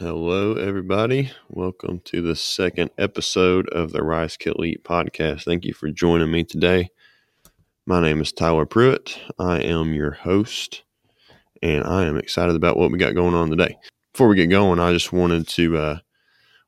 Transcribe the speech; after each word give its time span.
Hello, 0.00 0.54
everybody. 0.54 1.30
Welcome 1.50 2.00
to 2.06 2.22
the 2.22 2.34
second 2.34 2.90
episode 2.96 3.68
of 3.68 3.92
the 3.92 4.02
Rise 4.02 4.38
Kill 4.38 4.64
Eat 4.64 4.82
podcast. 4.82 5.44
Thank 5.44 5.66
you 5.66 5.74
for 5.74 5.90
joining 5.90 6.32
me 6.32 6.42
today. 6.42 6.88
My 7.84 8.00
name 8.00 8.22
is 8.22 8.32
Tyler 8.32 8.64
Pruitt. 8.64 9.18
I 9.38 9.60
am 9.60 9.92
your 9.92 10.12
host, 10.12 10.84
and 11.62 11.84
I 11.84 12.06
am 12.06 12.16
excited 12.16 12.56
about 12.56 12.78
what 12.78 12.90
we 12.90 12.96
got 12.96 13.14
going 13.14 13.34
on 13.34 13.50
today. 13.50 13.76
Before 14.14 14.28
we 14.28 14.36
get 14.36 14.46
going, 14.46 14.78
I 14.78 14.90
just 14.94 15.12
wanted 15.12 15.46
to 15.48 15.76
uh, 15.76 15.98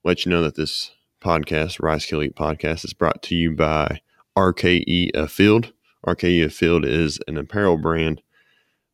let 0.04 0.26
you 0.26 0.30
know 0.30 0.42
that 0.42 0.56
this 0.56 0.90
podcast, 1.24 1.82
Rice 1.82 2.04
Kill 2.04 2.22
Eat 2.22 2.36
podcast, 2.36 2.84
is 2.84 2.92
brought 2.92 3.22
to 3.22 3.34
you 3.34 3.52
by 3.52 4.02
RKE 4.36 5.08
Afield. 5.14 5.72
RKE 6.06 6.44
Afield 6.44 6.84
is 6.84 7.18
an 7.26 7.38
apparel 7.38 7.78
brand 7.78 8.20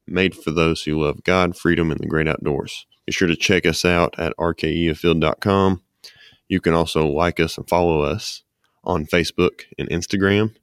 made 0.06 0.36
for 0.36 0.52
those 0.52 0.84
who 0.84 1.02
love 1.02 1.24
God, 1.24 1.56
freedom, 1.56 1.90
and 1.90 1.98
the 1.98 2.06
great 2.06 2.28
outdoors. 2.28 2.86
Be 3.08 3.12
sure 3.12 3.28
to 3.28 3.36
check 3.36 3.64
us 3.64 3.86
out 3.86 4.14
at 4.18 4.36
rkeafield.com. 4.36 5.80
You 6.46 6.60
can 6.60 6.74
also 6.74 7.06
like 7.06 7.40
us 7.40 7.56
and 7.56 7.66
follow 7.66 8.02
us 8.02 8.42
on 8.84 9.06
Facebook 9.06 9.62
and 9.78 9.88
Instagram. 9.88 10.54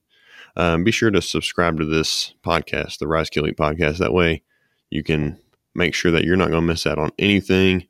Um, 0.56 0.84
be 0.84 0.92
sure 0.92 1.10
to 1.10 1.24
subscribe 1.24 1.80
to 1.80 1.86
this 1.86 2.36
podcast, 2.46 3.00
the 3.00 3.08
Rise 3.08 3.32
Kill 3.32 3.48
Eat 3.48 3.58
podcast. 3.58 3.98
That 3.98 4.14
way 4.14 4.44
you 4.92 5.02
can 5.02 5.40
make 5.74 5.96
sure 5.96 6.12
that 6.12 6.24
you're 6.24 6.36
not 6.36 6.52
going 6.52 6.62
to 6.62 6.68
miss 6.68 6.86
out 6.86 7.00
on 7.00 7.10
anything 7.18 7.88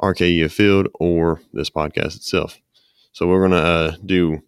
RKE 0.00 0.50
Field 0.50 0.88
or 0.94 1.42
this 1.52 1.68
podcast 1.68 2.16
itself. 2.16 2.58
So 3.12 3.26
we're 3.26 3.46
going 3.46 3.50
to 3.50 3.68
uh, 3.68 3.96
do 4.06 4.42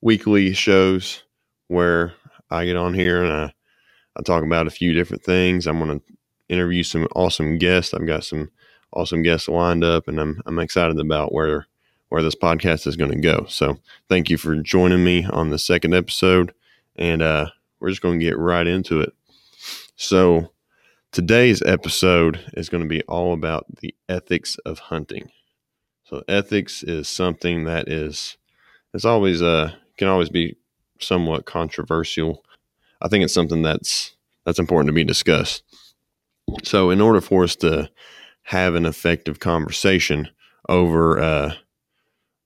weekly 0.00 0.54
shows 0.54 1.24
where 1.66 2.14
I 2.50 2.64
get 2.64 2.76
on 2.76 2.94
here 2.94 3.22
and 3.22 3.32
I, 3.34 3.52
I 4.16 4.22
talk 4.22 4.44
about 4.44 4.66
a 4.66 4.70
few 4.70 4.94
different 4.94 5.24
things. 5.24 5.66
I'm 5.66 5.78
going 5.78 6.00
to 6.00 6.04
interview 6.48 6.82
some 6.82 7.06
awesome 7.14 7.58
guests. 7.58 7.92
I've 7.92 8.06
got 8.06 8.24
some 8.24 8.50
awesome 8.92 9.22
guests 9.22 9.48
lined 9.48 9.84
up, 9.84 10.08
and 10.08 10.18
I'm 10.18 10.42
I'm 10.46 10.58
excited 10.58 10.98
about 10.98 11.32
where 11.32 11.66
where 12.08 12.22
this 12.22 12.34
podcast 12.34 12.86
is 12.86 12.96
going 12.96 13.10
to 13.10 13.20
go. 13.20 13.44
So 13.48 13.78
thank 14.08 14.30
you 14.30 14.38
for 14.38 14.56
joining 14.56 15.04
me 15.04 15.24
on 15.24 15.50
the 15.50 15.58
second 15.58 15.94
episode, 15.94 16.54
and 16.96 17.22
uh, 17.22 17.46
we're 17.80 17.90
just 17.90 18.02
going 18.02 18.18
to 18.18 18.24
get 18.24 18.38
right 18.38 18.66
into 18.66 19.00
it. 19.00 19.12
So 19.96 20.52
today's 21.12 21.62
episode 21.62 22.40
is 22.54 22.68
going 22.68 22.82
to 22.82 22.88
be 22.88 23.02
all 23.02 23.32
about 23.32 23.66
the 23.80 23.94
ethics 24.08 24.56
of 24.64 24.78
hunting. 24.78 25.30
So 26.04 26.22
ethics 26.28 26.82
is 26.82 27.08
something 27.08 27.64
that 27.64 27.88
is 27.88 28.38
it's 28.94 29.04
always 29.04 29.42
uh 29.42 29.72
can 29.98 30.08
always 30.08 30.30
be 30.30 30.56
somewhat 31.00 31.44
controversial. 31.44 32.44
I 33.02 33.08
think 33.08 33.24
it's 33.24 33.34
something 33.34 33.62
that's 33.62 34.16
that's 34.44 34.58
important 34.58 34.88
to 34.88 34.94
be 34.94 35.04
discussed. 35.04 35.62
So 36.62 36.90
in 36.90 37.00
order 37.00 37.20
for 37.20 37.44
us 37.44 37.56
to 37.56 37.90
have 38.48 38.74
an 38.74 38.86
effective 38.86 39.40
conversation 39.40 40.26
over 40.70 41.20
uh, 41.20 41.54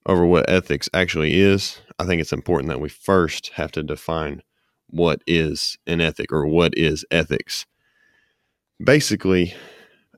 over 0.05 0.27
what 0.27 0.50
ethics 0.50 0.89
actually 0.92 1.34
is, 1.34 1.81
I 1.97 2.05
think 2.05 2.20
it's 2.20 2.33
important 2.33 2.70
that 2.70 2.81
we 2.81 2.89
first 2.89 3.53
have 3.55 3.70
to 3.72 3.84
define 3.84 4.42
what 4.89 5.23
is 5.28 5.78
an 5.86 6.00
ethic 6.00 6.33
or 6.33 6.45
what 6.45 6.77
is 6.77 7.05
ethics. 7.12 7.67
Basically, 8.84 9.55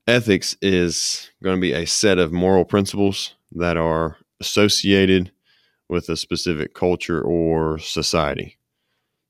ethics 0.06 0.56
is 0.62 1.30
going 1.42 1.56
to 1.56 1.60
be 1.60 1.74
a 1.74 1.86
set 1.86 2.18
of 2.18 2.32
moral 2.32 2.64
principles 2.64 3.34
that 3.52 3.76
are 3.76 4.16
associated 4.40 5.32
with 5.90 6.08
a 6.08 6.16
specific 6.16 6.72
culture 6.72 7.20
or 7.20 7.78
society. 7.78 8.56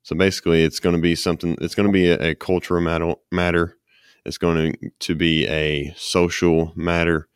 So 0.04 0.14
basically, 0.14 0.62
it's 0.62 0.78
going 0.78 0.94
to 0.94 1.02
be 1.02 1.16
something. 1.16 1.58
It's 1.60 1.74
going 1.74 1.88
to 1.88 1.92
be 1.92 2.10
a, 2.10 2.30
a 2.30 2.34
cultural 2.36 2.80
matter, 2.80 3.16
matter 3.32 3.76
it's 4.24 4.38
going 4.38 4.92
to 5.00 5.14
be 5.14 5.46
a 5.46 5.92
social 5.96 6.72
matter. 6.74 7.28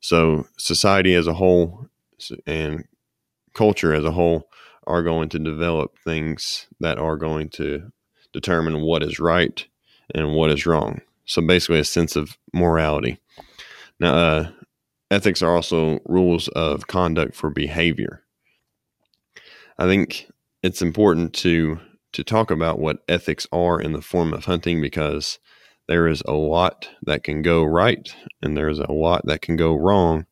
So, 0.00 0.46
society 0.56 1.14
as 1.14 1.26
a 1.26 1.34
whole 1.34 1.86
and 2.46 2.84
culture 3.54 3.94
as 3.94 4.04
a 4.04 4.12
whole 4.12 4.48
are 4.86 5.02
going 5.02 5.28
to 5.30 5.38
develop 5.38 5.98
things 5.98 6.66
that 6.80 6.98
are 6.98 7.16
going 7.16 7.50
to 7.50 7.92
determine 8.32 8.80
what 8.80 9.02
is 9.02 9.20
right 9.20 9.66
and 10.14 10.34
what 10.34 10.50
is 10.50 10.66
wrong. 10.66 11.00
So, 11.26 11.42
basically, 11.42 11.80
a 11.80 11.84
sense 11.84 12.16
of 12.16 12.38
morality. 12.52 13.18
Now, 13.98 14.14
uh, 14.14 14.50
ethics 15.10 15.42
are 15.42 15.54
also 15.54 16.00
rules 16.06 16.48
of 16.48 16.86
conduct 16.86 17.34
for 17.34 17.50
behavior. 17.50 18.22
I 19.78 19.84
think 19.84 20.28
it's 20.62 20.82
important 20.82 21.34
to 21.34 21.80
to 22.12 22.24
talk 22.24 22.50
about 22.50 22.80
what 22.80 23.04
ethics 23.08 23.46
are 23.52 23.80
in 23.80 23.92
the 23.92 24.02
form 24.02 24.32
of 24.34 24.46
hunting 24.46 24.80
because 24.80 25.38
there 25.90 26.06
is 26.06 26.22
a 26.24 26.32
lot 26.32 26.88
that 27.02 27.24
can 27.24 27.42
go 27.42 27.64
right 27.64 28.14
and 28.40 28.56
there's 28.56 28.78
a 28.78 28.92
lot 28.92 29.26
that 29.26 29.42
can 29.42 29.56
go 29.56 29.74
wrong 29.74 30.24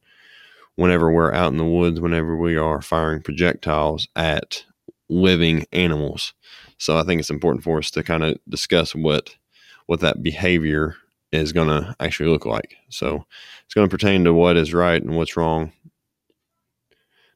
whenever 0.76 1.10
we're 1.10 1.34
out 1.34 1.50
in 1.50 1.56
the 1.56 1.64
woods, 1.64 2.00
whenever 2.00 2.36
we 2.36 2.56
are 2.56 2.80
firing 2.80 3.20
projectiles 3.20 4.06
at 4.14 4.64
living 5.08 5.66
animals. 5.72 6.32
So 6.78 6.96
I 6.96 7.02
think 7.02 7.18
it's 7.18 7.28
important 7.28 7.64
for 7.64 7.78
us 7.78 7.90
to 7.90 8.04
kind 8.04 8.22
of 8.22 8.38
discuss 8.48 8.94
what 8.94 9.34
what 9.86 9.98
that 9.98 10.22
behavior 10.22 10.94
is 11.32 11.52
going 11.52 11.66
to 11.66 11.96
actually 11.98 12.30
look 12.30 12.46
like. 12.46 12.76
So 12.88 13.24
it's 13.64 13.74
going 13.74 13.88
to 13.88 13.90
pertain 13.90 14.22
to 14.24 14.32
what 14.32 14.56
is 14.56 14.72
right 14.72 15.02
and 15.02 15.16
what's 15.16 15.36
wrong. 15.36 15.72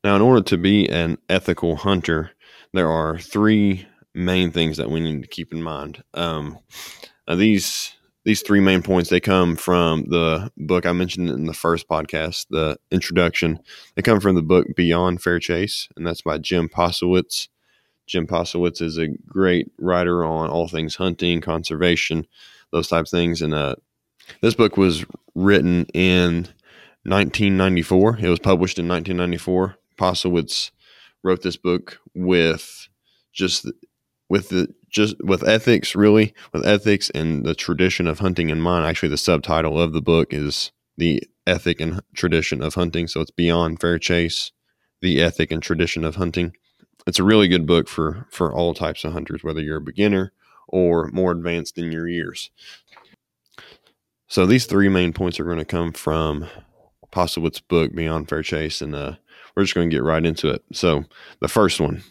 Now, 0.04 0.14
in 0.14 0.22
order 0.22 0.42
to 0.42 0.56
be 0.56 0.88
an 0.88 1.18
ethical 1.28 1.74
hunter, 1.74 2.30
there 2.72 2.88
are 2.88 3.18
three 3.18 3.88
main 4.14 4.52
things 4.52 4.76
that 4.76 4.90
we 4.90 5.00
need 5.00 5.22
to 5.22 5.28
keep 5.28 5.52
in 5.52 5.62
mind. 5.62 6.04
Um, 6.14 6.60
these 7.26 7.96
these 8.24 8.42
three 8.42 8.60
main 8.60 8.82
points 8.82 9.10
they 9.10 9.20
come 9.20 9.56
from 9.56 10.04
the 10.04 10.50
book 10.56 10.86
I 10.86 10.92
mentioned 10.92 11.28
in 11.28 11.46
the 11.46 11.54
first 11.54 11.88
podcast, 11.88 12.46
the 12.50 12.78
introduction. 12.90 13.58
They 13.94 14.02
come 14.02 14.20
from 14.20 14.36
the 14.36 14.42
book 14.42 14.66
Beyond 14.76 15.22
Fair 15.22 15.38
Chase, 15.38 15.88
and 15.96 16.06
that's 16.06 16.22
by 16.22 16.38
Jim 16.38 16.68
Posewitz. 16.68 17.48
Jim 18.06 18.26
Posewitz 18.26 18.80
is 18.80 18.98
a 18.98 19.08
great 19.08 19.70
writer 19.78 20.24
on 20.24 20.50
all 20.50 20.68
things 20.68 20.96
hunting, 20.96 21.40
conservation, 21.40 22.26
those 22.70 22.88
types 22.88 23.12
of 23.12 23.18
things. 23.18 23.42
And 23.42 23.54
uh, 23.54 23.76
this 24.40 24.54
book 24.54 24.76
was 24.76 25.04
written 25.34 25.86
in 25.94 26.48
1994. 27.04 28.18
It 28.18 28.28
was 28.28 28.38
published 28.38 28.78
in 28.78 28.88
1994. 28.88 29.76
Posewitz 29.98 30.70
wrote 31.22 31.42
this 31.42 31.56
book 31.56 31.98
with 32.14 32.88
just 33.32 33.70
with 34.32 34.48
the 34.48 34.66
just 34.88 35.14
with 35.22 35.46
ethics, 35.46 35.94
really, 35.94 36.32
with 36.54 36.64
ethics 36.64 37.10
and 37.10 37.44
the 37.44 37.54
tradition 37.54 38.06
of 38.06 38.20
hunting 38.20 38.48
in 38.48 38.62
mind. 38.62 38.86
Actually, 38.86 39.10
the 39.10 39.18
subtitle 39.18 39.78
of 39.78 39.92
the 39.92 40.00
book 40.00 40.32
is 40.32 40.72
The 40.96 41.22
Ethic 41.46 41.82
and 41.82 42.00
Tradition 42.14 42.62
of 42.62 42.72
Hunting. 42.72 43.08
So 43.08 43.20
it's 43.20 43.30
Beyond 43.30 43.78
Fair 43.78 43.98
Chase, 43.98 44.50
The 45.02 45.20
Ethic 45.20 45.50
and 45.50 45.62
Tradition 45.62 46.02
of 46.02 46.16
Hunting. 46.16 46.56
It's 47.06 47.18
a 47.18 47.24
really 47.24 47.46
good 47.46 47.66
book 47.66 47.88
for, 47.88 48.26
for 48.30 48.50
all 48.50 48.72
types 48.72 49.04
of 49.04 49.12
hunters, 49.12 49.44
whether 49.44 49.60
you're 49.60 49.76
a 49.76 49.82
beginner 49.82 50.32
or 50.66 51.10
more 51.12 51.32
advanced 51.32 51.76
in 51.76 51.92
your 51.92 52.08
years. 52.08 52.50
So 54.28 54.46
these 54.46 54.64
three 54.64 54.88
main 54.88 55.12
points 55.12 55.38
are 55.38 55.44
going 55.44 55.58
to 55.58 55.66
come 55.66 55.92
from 55.92 56.48
Posewitz's 57.10 57.60
book, 57.60 57.94
Beyond 57.94 58.30
Fair 58.30 58.42
Chase, 58.42 58.80
and 58.80 58.94
uh, 58.94 59.16
we're 59.54 59.64
just 59.64 59.74
going 59.74 59.90
to 59.90 59.94
get 59.94 60.02
right 60.02 60.24
into 60.24 60.48
it. 60.48 60.64
So 60.72 61.04
the 61.40 61.48
first 61.48 61.80
one, 61.80 62.02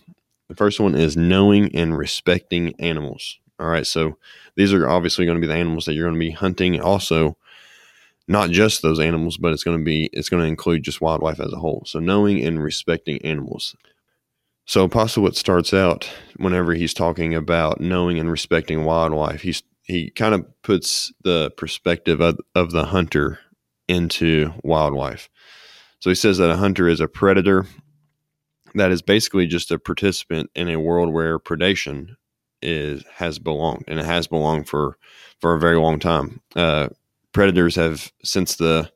the 0.51 0.57
first 0.57 0.81
one 0.81 0.95
is 0.95 1.16
knowing 1.16 1.73
and 1.73 1.97
respecting 1.97 2.75
animals. 2.78 3.39
All 3.57 3.67
right, 3.67 3.88
so 3.88 4.17
these 4.57 4.73
are 4.73 4.89
obviously 4.89 5.25
going 5.25 5.38
to 5.38 5.41
be 5.41 5.47
the 5.47 5.57
animals 5.57 5.85
that 5.85 5.94
you're 5.94 6.09
going 6.09 6.19
to 6.19 6.19
be 6.19 6.31
hunting. 6.31 6.81
Also, 6.81 7.38
not 8.28 8.50
just 8.50 8.81
those 8.81 9.00
animals, 9.00 9.38
but 9.38 9.53
it's 9.53 9.63
going 9.63 9.78
to 9.78 9.84
be 9.84 10.09
it's 10.12 10.28
going 10.28 10.44
to 10.44 10.50
include 10.50 10.84
just 10.84 11.00
wildlife 11.00 11.39
as 11.39 11.53
a 11.53 11.59
whole. 11.59 11.84
So 11.85 12.00
knowing 12.00 12.44
and 12.44 12.62
respecting 12.62 13.22
animals. 13.22 13.78
So 14.66 14.89
Posewitz 14.89 15.35
starts 15.35 15.73
out 15.73 16.12
whenever 16.35 16.73
he's 16.73 16.94
talking 16.94 17.33
about 17.33 17.79
knowing 17.79 18.19
and 18.19 18.29
respecting 18.29 18.83
wildlife. 18.83 19.44
He's 19.44 19.63
he 19.83 20.09
kind 20.09 20.35
of 20.35 20.45
puts 20.63 21.13
the 21.23 21.51
perspective 21.56 22.19
of, 22.19 22.39
of 22.56 22.72
the 22.72 22.88
hunter 22.88 23.39
into 23.88 24.51
wildlife. 24.63 25.29
So 26.01 26.09
he 26.09 26.15
says 26.15 26.39
that 26.39 26.51
a 26.51 26.57
hunter 26.57 26.89
is 26.89 27.00
a 27.00 27.07
predator 27.07 27.68
that 28.75 28.91
is 28.91 29.01
basically 29.01 29.47
just 29.47 29.71
a 29.71 29.79
participant 29.79 30.50
in 30.56 30.69
a 30.69 30.79
world 30.79 31.13
where 31.13 31.39
predation 31.39 32.15
is 32.62 33.03
has 33.15 33.39
belonged 33.39 33.83
and 33.88 34.00
it 34.00 34.06
has 34.06 34.27
belonged 34.27 34.69
for 34.69 34.97
for 35.39 35.53
a 35.53 35.59
very 35.59 35.77
long 35.77 36.00
time. 36.00 36.41
Uh, 36.56 36.89
predators 37.31 37.75
have 37.75 38.12
since 38.23 38.56
the 38.56 38.91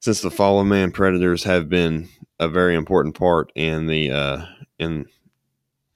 since 0.00 0.22
the 0.22 0.30
fall 0.30 0.60
of 0.60 0.66
man, 0.66 0.92
predators 0.92 1.44
have 1.44 1.68
been 1.68 2.08
a 2.38 2.48
very 2.48 2.74
important 2.74 3.14
part 3.14 3.52
in 3.54 3.86
the 3.86 4.10
uh, 4.10 4.44
in 4.78 5.06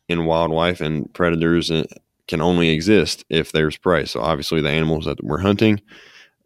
in 0.08 0.26
wildlife, 0.26 0.80
and 0.80 1.12
predators 1.14 1.70
uh, 1.70 1.84
can 2.28 2.40
only 2.40 2.70
exist 2.70 3.24
if 3.30 3.52
there's 3.52 3.76
prey. 3.76 4.04
So 4.04 4.20
obviously, 4.20 4.60
the 4.60 4.70
animals 4.70 5.06
that 5.06 5.22
we're 5.24 5.38
hunting 5.38 5.80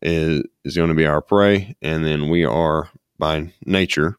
is 0.02 0.42
is 0.64 0.76
going 0.76 0.88
to 0.88 0.94
be 0.94 1.06
our 1.06 1.20
prey, 1.20 1.76
and 1.82 2.04
then 2.04 2.28
we 2.28 2.44
are 2.44 2.90
by 3.19 3.52
nature 3.66 4.19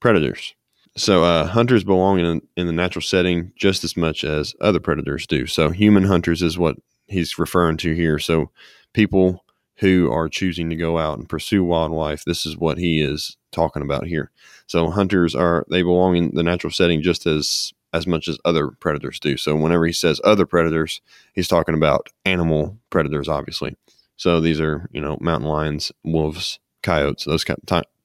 predators. 0.00 0.54
So 0.96 1.24
uh, 1.24 1.46
hunters 1.46 1.84
belong 1.84 2.20
in, 2.20 2.40
in 2.56 2.66
the 2.66 2.72
natural 2.72 3.02
setting 3.02 3.52
just 3.54 3.84
as 3.84 3.96
much 3.96 4.24
as 4.24 4.54
other 4.60 4.80
predators 4.80 5.26
do. 5.26 5.46
So 5.46 5.70
human 5.70 6.04
hunters 6.04 6.40
is 6.40 6.58
what 6.58 6.76
he's 7.06 7.38
referring 7.38 7.76
to 7.78 7.92
here. 7.92 8.18
So 8.18 8.50
people 8.94 9.44
who 9.76 10.10
are 10.10 10.28
choosing 10.28 10.70
to 10.70 10.76
go 10.76 10.98
out 10.98 11.18
and 11.18 11.28
pursue 11.28 11.62
wildlife, 11.62 12.24
this 12.24 12.46
is 12.46 12.56
what 12.56 12.78
he 12.78 13.02
is 13.02 13.36
talking 13.52 13.82
about 13.82 14.06
here. 14.06 14.30
So 14.66 14.88
hunters 14.88 15.34
are 15.34 15.66
they 15.70 15.82
belong 15.82 16.16
in 16.16 16.34
the 16.34 16.42
natural 16.42 16.70
setting 16.70 17.02
just 17.02 17.26
as 17.26 17.72
as 17.92 18.06
much 18.06 18.28
as 18.28 18.38
other 18.44 18.68
predators 18.68 19.20
do. 19.20 19.36
So 19.36 19.54
whenever 19.54 19.86
he 19.86 19.92
says 19.92 20.20
other 20.24 20.44
predators, 20.44 21.00
he's 21.34 21.48
talking 21.48 21.74
about 21.74 22.08
animal 22.24 22.76
predators, 22.90 23.28
obviously. 23.28 23.76
So 24.16 24.40
these 24.40 24.60
are 24.60 24.88
you 24.92 25.00
know 25.02 25.18
mountain 25.20 25.48
lions, 25.48 25.92
wolves, 26.04 26.58
coyotes, 26.82 27.24
those 27.24 27.44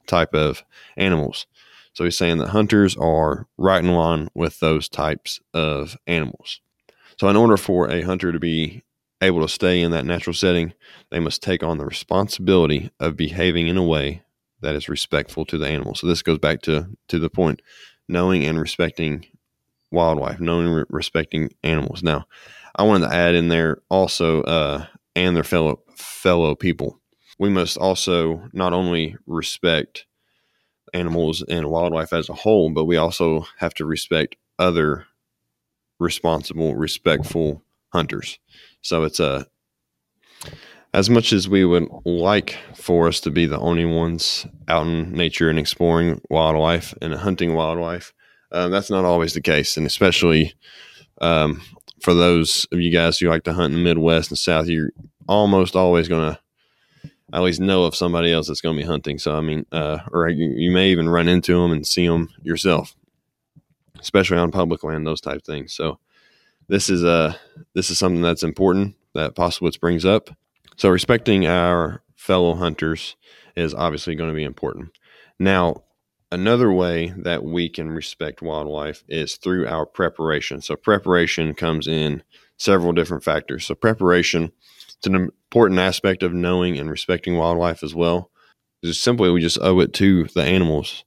type 0.06 0.34
of 0.34 0.62
animals. 0.96 1.46
So 1.92 2.04
he's 2.04 2.16
saying 2.16 2.38
that 2.38 2.48
hunters 2.48 2.96
are 2.96 3.46
right 3.58 3.82
in 3.82 3.92
line 3.92 4.28
with 4.34 4.60
those 4.60 4.88
types 4.88 5.40
of 5.52 5.96
animals. 6.06 6.60
So 7.18 7.28
in 7.28 7.36
order 7.36 7.56
for 7.56 7.90
a 7.90 8.02
hunter 8.02 8.32
to 8.32 8.38
be 8.38 8.82
able 9.20 9.42
to 9.42 9.48
stay 9.48 9.80
in 9.80 9.90
that 9.92 10.06
natural 10.06 10.34
setting, 10.34 10.72
they 11.10 11.20
must 11.20 11.42
take 11.42 11.62
on 11.62 11.78
the 11.78 11.84
responsibility 11.84 12.90
of 12.98 13.16
behaving 13.16 13.68
in 13.68 13.76
a 13.76 13.84
way 13.84 14.22
that 14.60 14.74
is 14.74 14.88
respectful 14.88 15.44
to 15.46 15.58
the 15.58 15.66
animal. 15.66 15.94
So 15.94 16.06
this 16.06 16.22
goes 16.22 16.38
back 16.38 16.62
to 16.62 16.88
to 17.08 17.18
the 17.18 17.30
point 17.30 17.62
knowing 18.08 18.44
and 18.44 18.58
respecting 18.58 19.26
wildlife, 19.90 20.40
knowing 20.40 20.66
and 20.66 20.76
re- 20.76 20.84
respecting 20.88 21.50
animals. 21.62 22.02
Now, 22.02 22.26
I 22.74 22.84
wanted 22.84 23.08
to 23.08 23.14
add 23.14 23.34
in 23.34 23.48
there 23.48 23.82
also 23.90 24.42
uh, 24.42 24.86
and 25.14 25.36
their 25.36 25.44
fellow 25.44 25.82
fellow 25.94 26.54
people. 26.54 27.00
We 27.38 27.50
must 27.50 27.76
also 27.76 28.48
not 28.52 28.72
only 28.72 29.16
respect 29.26 30.06
animals 30.92 31.42
and 31.48 31.70
wildlife 31.70 32.12
as 32.12 32.28
a 32.28 32.34
whole, 32.34 32.70
but 32.70 32.84
we 32.84 32.96
also 32.96 33.46
have 33.58 33.74
to 33.74 33.84
respect 33.84 34.36
other 34.58 35.06
responsible, 35.98 36.74
respectful 36.74 37.62
hunters. 37.92 38.38
So 38.82 39.04
it's 39.04 39.20
a 39.20 39.46
as 40.94 41.08
much 41.08 41.32
as 41.32 41.48
we 41.48 41.64
would 41.64 41.88
like 42.04 42.58
for 42.74 43.08
us 43.08 43.20
to 43.20 43.30
be 43.30 43.46
the 43.46 43.58
only 43.58 43.86
ones 43.86 44.46
out 44.68 44.86
in 44.86 45.12
nature 45.12 45.48
and 45.48 45.58
exploring 45.58 46.20
wildlife 46.28 46.94
and 47.00 47.14
hunting 47.14 47.54
wildlife, 47.54 48.12
uh, 48.50 48.68
that's 48.68 48.90
not 48.90 49.04
always 49.04 49.32
the 49.32 49.40
case. 49.40 49.78
And 49.78 49.86
especially 49.86 50.52
um, 51.22 51.62
for 52.02 52.12
those 52.12 52.66
of 52.72 52.80
you 52.80 52.92
guys 52.92 53.18
who 53.18 53.28
like 53.28 53.44
to 53.44 53.54
hunt 53.54 53.72
in 53.72 53.78
the 53.78 53.84
Midwest 53.84 54.30
and 54.30 54.38
South, 54.38 54.66
you're 54.66 54.90
almost 55.26 55.76
always 55.76 56.08
going 56.08 56.34
to 56.34 56.40
at 57.32 57.42
least 57.42 57.60
know 57.60 57.84
of 57.84 57.94
somebody 57.94 58.32
else 58.32 58.48
that's 58.48 58.60
going 58.60 58.76
to 58.76 58.82
be 58.82 58.86
hunting. 58.86 59.18
So, 59.18 59.36
I 59.36 59.40
mean, 59.40 59.66
uh, 59.72 59.98
or 60.12 60.28
you, 60.28 60.52
you 60.56 60.70
may 60.70 60.90
even 60.90 61.08
run 61.08 61.28
into 61.28 61.54
them 61.60 61.72
and 61.72 61.86
see 61.86 62.06
them 62.06 62.28
yourself, 62.42 62.94
especially 64.00 64.38
on 64.38 64.50
public 64.50 64.84
land, 64.84 65.06
those 65.06 65.20
type 65.20 65.44
things. 65.44 65.72
So, 65.72 65.98
this 66.68 66.88
is 66.88 67.04
uh, 67.04 67.34
this 67.74 67.90
is 67.90 67.98
something 67.98 68.22
that's 68.22 68.42
important 68.42 68.96
that 69.14 69.34
Posewitz 69.34 69.78
brings 69.78 70.04
up. 70.04 70.30
So 70.76 70.88
respecting 70.88 71.46
our 71.46 72.02
fellow 72.16 72.54
hunters 72.54 73.16
is 73.56 73.74
obviously 73.74 74.14
going 74.14 74.30
to 74.30 74.36
be 74.36 74.44
important. 74.44 74.96
Now, 75.38 75.84
another 76.30 76.72
way 76.72 77.12
that 77.18 77.44
we 77.44 77.68
can 77.68 77.90
respect 77.90 78.42
wildlife 78.42 79.04
is 79.08 79.36
through 79.36 79.66
our 79.66 79.84
preparation. 79.84 80.62
So 80.62 80.76
preparation 80.76 81.54
comes 81.54 81.86
in 81.86 82.22
several 82.56 82.92
different 82.92 83.24
factors. 83.24 83.66
So 83.66 83.74
preparation 83.74 84.52
to 85.02 85.32
important 85.52 85.78
aspect 85.78 86.22
of 86.22 86.32
knowing 86.32 86.78
and 86.78 86.90
respecting 86.90 87.36
wildlife 87.36 87.82
as 87.82 87.94
well. 87.94 88.30
Just 88.82 89.04
simply 89.04 89.28
we 89.30 89.42
just 89.42 89.58
owe 89.60 89.80
it 89.80 89.92
to 89.92 90.24
the 90.34 90.42
animals 90.42 91.04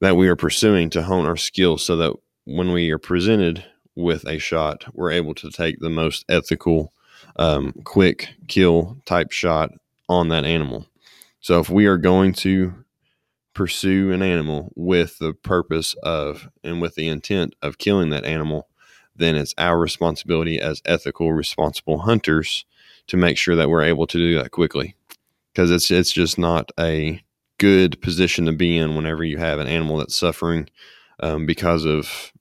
that 0.00 0.16
we 0.16 0.26
are 0.26 0.34
pursuing 0.34 0.90
to 0.90 1.04
hone 1.04 1.24
our 1.24 1.36
skills 1.36 1.84
so 1.84 1.96
that 1.98 2.14
when 2.46 2.72
we 2.72 2.90
are 2.90 2.98
presented 2.98 3.64
with 3.94 4.26
a 4.26 4.38
shot, 4.40 4.86
we're 4.92 5.12
able 5.12 5.36
to 5.36 5.52
take 5.52 5.78
the 5.78 5.88
most 5.88 6.24
ethical, 6.28 6.92
um, 7.36 7.72
quick 7.84 8.30
kill 8.48 8.96
type 9.06 9.30
shot 9.30 9.70
on 10.08 10.30
that 10.30 10.44
animal. 10.44 10.86
So 11.38 11.60
if 11.60 11.70
we 11.70 11.86
are 11.86 11.96
going 11.96 12.32
to 12.34 12.74
pursue 13.54 14.10
an 14.10 14.20
animal 14.20 14.72
with 14.74 15.16
the 15.20 15.32
purpose 15.32 15.94
of 16.02 16.48
and 16.64 16.82
with 16.82 16.96
the 16.96 17.06
intent 17.06 17.54
of 17.62 17.78
killing 17.78 18.10
that 18.10 18.24
animal, 18.24 18.68
then 19.14 19.36
it's 19.36 19.54
our 19.58 19.78
responsibility 19.78 20.60
as 20.60 20.82
ethical, 20.84 21.32
responsible 21.32 21.98
hunters 21.98 22.64
to 23.08 23.16
make 23.16 23.36
sure 23.36 23.56
that 23.56 23.68
we're 23.68 23.82
able 23.82 24.06
to 24.06 24.18
do 24.18 24.38
that 24.38 24.50
quickly. 24.50 24.94
Because 25.52 25.70
it's 25.70 25.90
it's 25.90 26.12
just 26.12 26.38
not 26.38 26.70
a 26.78 27.22
good 27.58 28.00
position 28.00 28.46
to 28.46 28.52
be 28.52 28.76
in 28.76 28.94
whenever 28.94 29.24
you 29.24 29.38
have 29.38 29.58
an 29.58 29.66
animal 29.66 29.96
that's 29.96 30.14
suffering 30.14 30.68
um, 31.20 31.46
because 31.46 31.84
of 31.84 32.32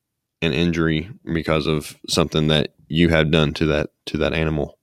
an 0.42 0.54
injury 0.54 1.10
because 1.34 1.66
of 1.66 1.98
something 2.08 2.48
that 2.48 2.74
you 2.88 3.10
have 3.10 3.32
done 3.32 3.54
to 3.54 3.66
that 3.66 3.90
to 4.06 4.18
that 4.18 4.34
animal. 4.34 4.78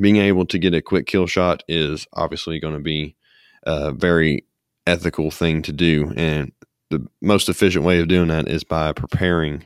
Being 0.00 0.16
able 0.16 0.46
to 0.46 0.58
get 0.58 0.74
a 0.74 0.80
quick 0.80 1.06
kill 1.06 1.26
shot 1.26 1.64
is 1.66 2.06
obviously 2.12 2.60
going 2.60 2.74
to 2.74 2.80
be 2.80 3.16
a 3.64 3.92
very 3.92 4.46
ethical 4.86 5.30
thing 5.30 5.62
to 5.62 5.72
do, 5.72 6.12
and 6.16 6.52
the 6.90 7.06
most 7.20 7.48
efficient 7.48 7.84
way 7.84 8.00
of 8.00 8.08
doing 8.08 8.28
that 8.28 8.48
is 8.48 8.64
by 8.64 8.92
preparing 8.92 9.64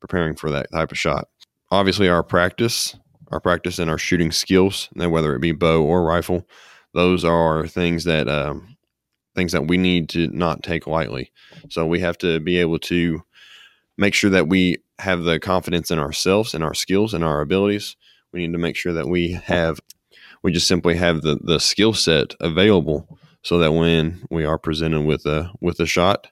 preparing 0.00 0.34
for 0.34 0.50
that 0.50 0.70
type 0.72 0.90
of 0.90 0.98
shot. 0.98 1.28
Obviously, 1.70 2.08
our 2.08 2.22
practice, 2.22 2.96
our 3.30 3.40
practice 3.40 3.78
and 3.78 3.90
our 3.90 3.98
shooting 3.98 4.32
skills, 4.32 4.88
whether 4.94 5.34
it 5.34 5.40
be 5.40 5.52
bow 5.52 5.82
or 5.82 6.04
rifle, 6.04 6.46
those 6.94 7.24
are 7.24 7.66
things 7.66 8.04
that 8.04 8.28
um, 8.28 8.76
things 9.34 9.52
that 9.52 9.68
we 9.68 9.76
need 9.76 10.08
to 10.10 10.28
not 10.28 10.62
take 10.62 10.86
lightly. 10.86 11.30
So 11.68 11.86
we 11.86 12.00
have 12.00 12.18
to 12.18 12.40
be 12.40 12.58
able 12.58 12.78
to 12.80 13.22
make 13.96 14.14
sure 14.14 14.30
that 14.30 14.48
we 14.48 14.78
have 14.98 15.22
the 15.22 15.38
confidence 15.38 15.90
in 15.90 15.98
ourselves 15.98 16.54
and 16.54 16.64
our 16.64 16.74
skills 16.74 17.14
and 17.14 17.22
our 17.22 17.40
abilities. 17.40 17.96
We 18.32 18.40
need 18.40 18.52
to 18.52 18.58
make 18.58 18.76
sure 18.76 18.92
that 18.92 19.08
we 19.08 19.32
have, 19.32 19.80
we 20.42 20.52
just 20.52 20.66
simply 20.66 20.96
have 20.96 21.22
the, 21.22 21.38
the 21.42 21.60
skill 21.60 21.94
set 21.94 22.34
available 22.40 23.18
so 23.42 23.58
that 23.58 23.72
when 23.72 24.22
we 24.30 24.44
are 24.44 24.58
presented 24.58 25.02
with 25.02 25.24
a, 25.26 25.50
with 25.60 25.80
a 25.80 25.86
shot 25.86 26.28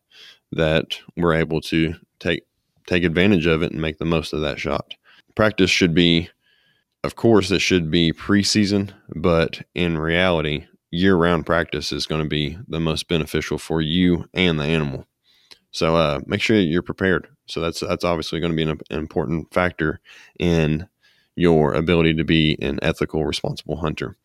that 0.52 0.98
we're 1.16 1.34
able 1.34 1.60
to 1.60 1.94
take, 2.18 2.44
take 2.86 3.04
advantage 3.04 3.46
of 3.46 3.62
it 3.62 3.72
and 3.72 3.80
make 3.80 3.98
the 3.98 4.04
most 4.04 4.32
of 4.32 4.40
that 4.40 4.58
shot. 4.58 4.94
Practice 5.34 5.70
should 5.70 5.94
be, 5.94 6.28
of 7.04 7.16
course, 7.16 7.50
it 7.50 7.60
should 7.60 7.90
be 7.90 8.12
preseason, 8.12 8.92
but 9.14 9.62
in 9.74 9.98
reality, 9.98 10.66
year 10.90 11.16
round 11.16 11.46
practice 11.46 11.92
is 11.92 12.06
going 12.06 12.22
to 12.22 12.28
be 12.28 12.58
the 12.66 12.80
most 12.80 13.08
beneficial 13.08 13.58
for 13.58 13.80
you 13.80 14.28
and 14.34 14.58
the 14.58 14.64
animal. 14.64 15.06
So 15.70 15.96
uh, 15.96 16.20
make 16.26 16.40
sure 16.40 16.58
you're 16.58 16.82
prepared. 16.82 17.28
So 17.46 17.60
that's 17.60 17.80
that's 17.80 18.04
obviously 18.04 18.40
going 18.40 18.52
to 18.52 18.56
be 18.56 18.62
an, 18.62 18.80
an 18.90 18.98
important 18.98 19.52
factor 19.52 20.00
in 20.38 20.88
your 21.36 21.72
ability 21.72 22.14
to 22.14 22.24
be 22.24 22.58
an 22.60 22.78
ethical, 22.82 23.24
responsible 23.24 23.76
hunter. 23.76 24.16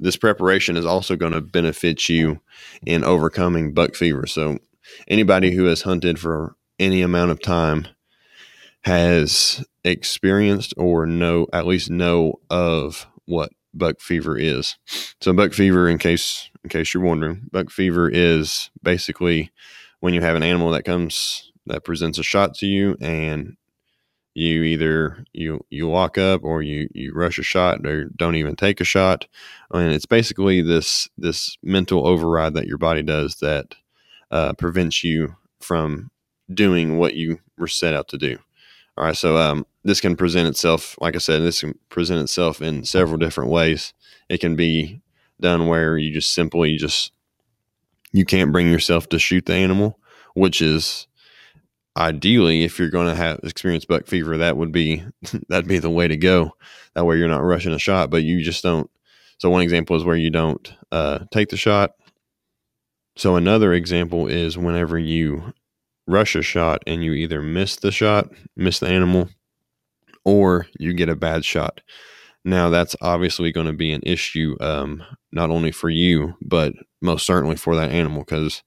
This 0.00 0.16
preparation 0.16 0.76
is 0.76 0.86
also 0.86 1.16
going 1.16 1.32
to 1.32 1.40
benefit 1.40 2.08
you 2.08 2.40
in 2.84 3.04
overcoming 3.04 3.74
buck 3.74 3.94
fever. 3.94 4.26
So 4.26 4.58
anybody 5.06 5.52
who 5.52 5.64
has 5.66 5.82
hunted 5.82 6.18
for 6.18 6.56
any 6.78 7.02
amount 7.02 7.30
of 7.30 7.40
time 7.40 7.86
has 8.82 9.64
experienced 9.90 10.74
or 10.76 11.06
know 11.06 11.46
at 11.52 11.66
least 11.66 11.90
know 11.90 12.40
of 12.50 13.06
what 13.24 13.50
buck 13.74 14.00
fever 14.00 14.36
is. 14.36 14.76
So 15.20 15.32
buck 15.32 15.52
fever 15.52 15.88
in 15.88 15.98
case 15.98 16.50
in 16.64 16.70
case 16.70 16.92
you're 16.92 17.02
wondering, 17.02 17.48
buck 17.52 17.70
fever 17.70 18.10
is 18.10 18.70
basically 18.82 19.50
when 20.00 20.14
you 20.14 20.20
have 20.20 20.36
an 20.36 20.42
animal 20.42 20.70
that 20.70 20.84
comes 20.84 21.52
that 21.66 21.84
presents 21.84 22.18
a 22.18 22.22
shot 22.22 22.54
to 22.54 22.66
you 22.66 22.96
and 23.00 23.56
you 24.34 24.62
either 24.62 25.24
you 25.32 25.64
you 25.70 25.88
walk 25.88 26.16
up 26.16 26.44
or 26.44 26.62
you 26.62 26.88
you 26.94 27.12
rush 27.12 27.38
a 27.38 27.42
shot 27.42 27.84
or 27.84 28.04
don't 28.16 28.36
even 28.36 28.54
take 28.54 28.80
a 28.80 28.84
shot 28.84 29.26
and 29.72 29.92
it's 29.92 30.06
basically 30.06 30.62
this 30.62 31.08
this 31.18 31.56
mental 31.62 32.06
override 32.06 32.54
that 32.54 32.66
your 32.66 32.78
body 32.78 33.02
does 33.02 33.36
that 33.36 33.74
uh, 34.30 34.52
prevents 34.52 35.02
you 35.02 35.34
from 35.60 36.10
doing 36.52 36.98
what 36.98 37.14
you 37.14 37.38
were 37.56 37.66
set 37.66 37.94
out 37.94 38.08
to 38.08 38.16
do 38.16 38.38
all 38.98 39.04
right 39.04 39.16
so 39.16 39.38
um, 39.38 39.64
this 39.84 40.00
can 40.00 40.16
present 40.16 40.48
itself 40.48 40.96
like 41.00 41.14
i 41.14 41.18
said 41.18 41.40
this 41.40 41.60
can 41.60 41.78
present 41.88 42.20
itself 42.20 42.60
in 42.60 42.84
several 42.84 43.16
different 43.16 43.50
ways 43.50 43.94
it 44.28 44.38
can 44.38 44.56
be 44.56 45.00
done 45.40 45.66
where 45.68 45.96
you 45.96 46.12
just 46.12 46.34
simply 46.34 46.76
just 46.76 47.12
you 48.12 48.24
can't 48.24 48.52
bring 48.52 48.70
yourself 48.70 49.08
to 49.10 49.18
shoot 49.18 49.46
the 49.46 49.54
animal, 49.54 49.98
which 50.34 50.62
is 50.62 51.06
ideally 51.96 52.64
if 52.64 52.78
you're 52.78 52.90
going 52.90 53.08
to 53.08 53.14
have 53.14 53.40
experience 53.42 53.84
buck 53.84 54.06
fever, 54.06 54.36
that 54.38 54.56
would 54.56 54.72
be 54.72 55.04
that'd 55.48 55.68
be 55.68 55.78
the 55.78 55.90
way 55.90 56.08
to 56.08 56.16
go. 56.16 56.52
That 56.94 57.04
way 57.04 57.16
you're 57.16 57.28
not 57.28 57.44
rushing 57.44 57.72
a 57.72 57.78
shot, 57.78 58.10
but 58.10 58.22
you 58.22 58.42
just 58.42 58.62
don't. 58.62 58.90
So 59.38 59.50
one 59.50 59.62
example 59.62 59.96
is 59.96 60.04
where 60.04 60.16
you 60.16 60.30
don't 60.30 60.72
uh, 60.90 61.20
take 61.30 61.48
the 61.48 61.56
shot. 61.56 61.92
So 63.16 63.36
another 63.36 63.72
example 63.72 64.26
is 64.26 64.58
whenever 64.58 64.98
you 64.98 65.52
rush 66.08 66.34
a 66.34 66.42
shot 66.42 66.82
and 66.86 67.04
you 67.04 67.12
either 67.12 67.40
miss 67.40 67.76
the 67.76 67.92
shot, 67.92 68.30
miss 68.56 68.80
the 68.80 68.88
animal, 68.88 69.28
or 70.24 70.66
you 70.78 70.92
get 70.94 71.08
a 71.08 71.14
bad 71.14 71.44
shot. 71.44 71.80
Now, 72.44 72.70
that's 72.70 72.96
obviously 73.02 73.52
going 73.52 73.66
to 73.66 73.72
be 73.72 73.92
an 73.92 74.00
issue, 74.04 74.56
um, 74.60 75.02
not 75.32 75.50
only 75.50 75.70
for 75.70 75.90
you, 75.90 76.34
but 76.40 76.72
most 77.02 77.26
certainly 77.26 77.56
for 77.56 77.76
that 77.76 77.90
animal, 77.90 78.20
because 78.20 78.62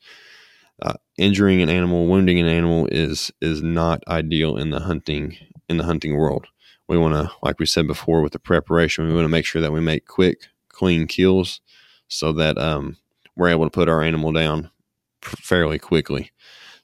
uh, 0.81 0.93
injuring 1.17 1.61
an 1.61 1.69
animal, 1.69 2.07
wounding 2.07 2.39
an 2.39 2.47
animal 2.47 2.87
is 2.91 3.31
is 3.41 3.61
not 3.63 4.03
ideal 4.07 4.57
in 4.57 4.69
the 4.69 4.81
hunting 4.81 5.35
in 5.67 5.77
the 5.77 5.83
hunting 5.83 6.15
world. 6.15 6.47
We 6.87 6.97
want 6.97 7.13
to, 7.15 7.31
like 7.41 7.59
we 7.59 7.65
said 7.65 7.87
before, 7.87 8.21
with 8.21 8.33
the 8.33 8.39
preparation, 8.39 9.07
we 9.07 9.13
want 9.13 9.25
to 9.25 9.29
make 9.29 9.45
sure 9.45 9.61
that 9.61 9.71
we 9.71 9.79
make 9.79 10.05
quick, 10.05 10.47
clean 10.69 11.07
kills 11.07 11.61
so 12.07 12.33
that 12.33 12.57
um, 12.57 12.97
we're 13.35 13.49
able 13.49 13.65
to 13.65 13.69
put 13.69 13.87
our 13.89 14.03
animal 14.03 14.31
down 14.31 14.69
fairly 15.21 15.79
quickly. 15.79 16.31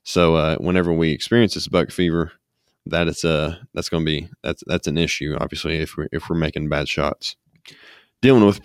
So 0.07 0.37
uh, 0.37 0.55
whenever 0.55 0.93
we 0.93 1.11
experience 1.11 1.53
this 1.53 1.67
buck 1.67 1.91
fever, 1.91 2.31
that 2.85 3.09
is 3.09 3.25
a 3.25 3.59
that's 3.73 3.89
going 3.89 4.05
to 4.05 4.09
be 4.09 4.29
that's 4.41 4.63
that's 4.65 4.87
an 4.87 4.97
issue. 4.97 5.35
Obviously, 5.37 5.79
if 5.79 5.97
we're 5.97 6.07
if 6.13 6.29
we're 6.29 6.37
making 6.37 6.69
bad 6.69 6.87
shots, 6.87 7.35
dealing 8.21 8.45
with 8.45 8.61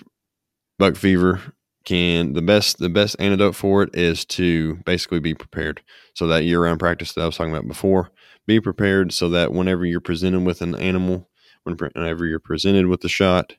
buck 0.79 0.95
fever 0.95 1.41
can 1.85 2.35
the 2.35 2.43
best 2.43 2.79
the 2.79 2.89
best 2.89 3.17
antidote 3.19 3.57
for 3.57 3.83
it 3.83 3.91
is 3.93 4.25
to 4.27 4.77
basically 4.87 5.19
be 5.19 5.35
prepared. 5.35 5.83
So 6.15 6.29
that 6.29 6.45
year 6.45 6.63
round 6.63 6.79
practice 6.79 7.13
that 7.15 7.23
I 7.23 7.27
was 7.27 7.37
talking 7.37 7.53
about 7.53 7.67
before, 7.67 8.13
be 8.47 8.61
prepared 8.61 9.13
so 9.13 9.29
that 9.31 9.53
whenever 9.53 9.85
you're 9.85 10.01
presented 10.01 10.45
with 10.45 10.63
an 10.63 10.77
animal, 10.77 11.29
whenever 11.65 12.25
you're 12.25 12.39
presented 12.39 12.87
with 12.87 13.01
the 13.01 13.09
shot, 13.09 13.57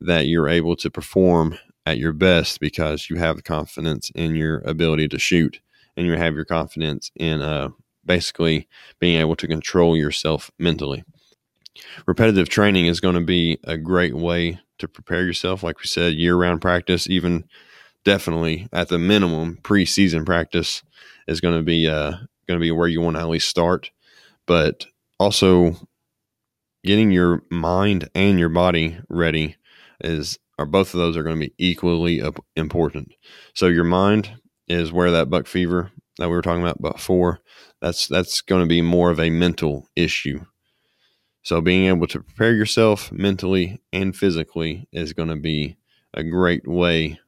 that 0.00 0.24
you're 0.26 0.48
able 0.48 0.74
to 0.76 0.90
perform 0.90 1.58
at 1.84 1.98
your 1.98 2.14
best 2.14 2.60
because 2.60 3.10
you 3.10 3.16
have 3.16 3.36
the 3.36 3.42
confidence 3.42 4.10
in 4.14 4.34
your 4.36 4.60
ability 4.60 5.08
to 5.08 5.18
shoot 5.18 5.60
and 5.96 6.06
you 6.06 6.12
have 6.12 6.34
your 6.34 6.44
confidence 6.44 7.10
in 7.16 7.40
uh, 7.40 7.70
basically 8.04 8.68
being 8.98 9.20
able 9.20 9.36
to 9.36 9.48
control 9.48 9.96
yourself 9.96 10.50
mentally. 10.58 11.04
Repetitive 12.06 12.48
training 12.48 12.86
is 12.86 13.00
going 13.00 13.14
to 13.14 13.20
be 13.20 13.58
a 13.64 13.76
great 13.76 14.14
way 14.14 14.60
to 14.78 14.88
prepare 14.88 15.24
yourself. 15.24 15.62
Like 15.62 15.78
we 15.78 15.86
said, 15.86 16.14
year 16.14 16.36
round 16.36 16.60
practice, 16.60 17.08
even 17.08 17.44
definitely 18.04 18.68
at 18.72 18.88
the 18.88 18.98
minimum, 18.98 19.58
preseason 19.62 20.24
practice 20.24 20.82
is 21.26 21.40
going 21.40 21.56
to 21.56 21.62
be 21.62 21.88
uh, 21.88 22.12
going 22.46 22.58
to 22.58 22.64
be 22.64 22.70
where 22.70 22.88
you 22.88 23.00
want 23.00 23.16
to 23.16 23.20
at 23.20 23.28
least 23.28 23.48
start. 23.48 23.90
But 24.46 24.86
also, 25.18 25.76
getting 26.84 27.10
your 27.10 27.42
mind 27.50 28.08
and 28.14 28.38
your 28.38 28.48
body 28.48 28.98
ready 29.08 29.56
is 30.00 30.38
or 30.58 30.66
both 30.66 30.94
of 30.94 30.98
those 30.98 31.16
are 31.16 31.22
going 31.22 31.38
to 31.38 31.46
be 31.48 31.54
equally 31.58 32.22
important. 32.54 33.12
So 33.54 33.66
your 33.66 33.84
mind 33.84 34.40
is 34.68 34.92
where 34.92 35.10
that 35.10 35.30
buck 35.30 35.46
fever 35.46 35.90
that 36.18 36.28
we 36.28 36.34
were 36.34 36.42
talking 36.42 36.62
about 36.62 36.80
before 36.80 37.40
that's 37.80 38.06
that's 38.08 38.40
going 38.40 38.62
to 38.62 38.68
be 38.68 38.82
more 38.82 39.10
of 39.10 39.20
a 39.20 39.30
mental 39.30 39.88
issue. 39.94 40.44
So 41.42 41.60
being 41.60 41.86
able 41.86 42.06
to 42.08 42.20
prepare 42.20 42.52
yourself 42.52 43.12
mentally 43.12 43.80
and 43.92 44.16
physically 44.16 44.88
is 44.92 45.12
going 45.12 45.28
to 45.28 45.36
be 45.36 45.76
a 46.12 46.24
great 46.24 46.66
way 46.66 47.20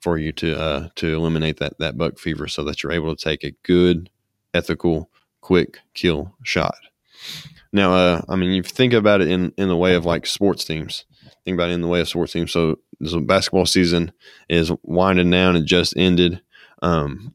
for 0.00 0.18
you 0.18 0.32
to 0.32 0.60
uh, 0.60 0.88
to 0.96 1.14
eliminate 1.14 1.58
that 1.58 1.78
that 1.78 1.96
buck 1.96 2.18
fever, 2.18 2.48
so 2.48 2.64
that 2.64 2.82
you're 2.82 2.92
able 2.92 3.14
to 3.14 3.24
take 3.24 3.44
a 3.44 3.54
good, 3.62 4.10
ethical, 4.52 5.10
quick 5.40 5.78
kill 5.94 6.34
shot. 6.42 6.76
Now, 7.72 7.94
uh, 7.94 8.22
I 8.28 8.36
mean, 8.36 8.50
you 8.50 8.62
think 8.62 8.92
about 8.92 9.22
it 9.22 9.28
in 9.28 9.52
in 9.56 9.68
the 9.68 9.76
way 9.76 9.94
of 9.94 10.04
like 10.04 10.26
sports 10.26 10.64
teams. 10.64 11.04
Think 11.44 11.54
about 11.54 11.70
it 11.70 11.74
in 11.74 11.80
the 11.80 11.88
way 11.88 12.00
of 12.00 12.08
sports 12.08 12.32
teams. 12.32 12.52
So, 12.52 12.78
the 13.00 13.20
basketball 13.20 13.66
season 13.66 14.12
is 14.48 14.72
winding 14.82 15.30
down. 15.30 15.56
It 15.56 15.64
just 15.64 15.96
ended. 15.96 16.42
Um, 16.82 17.34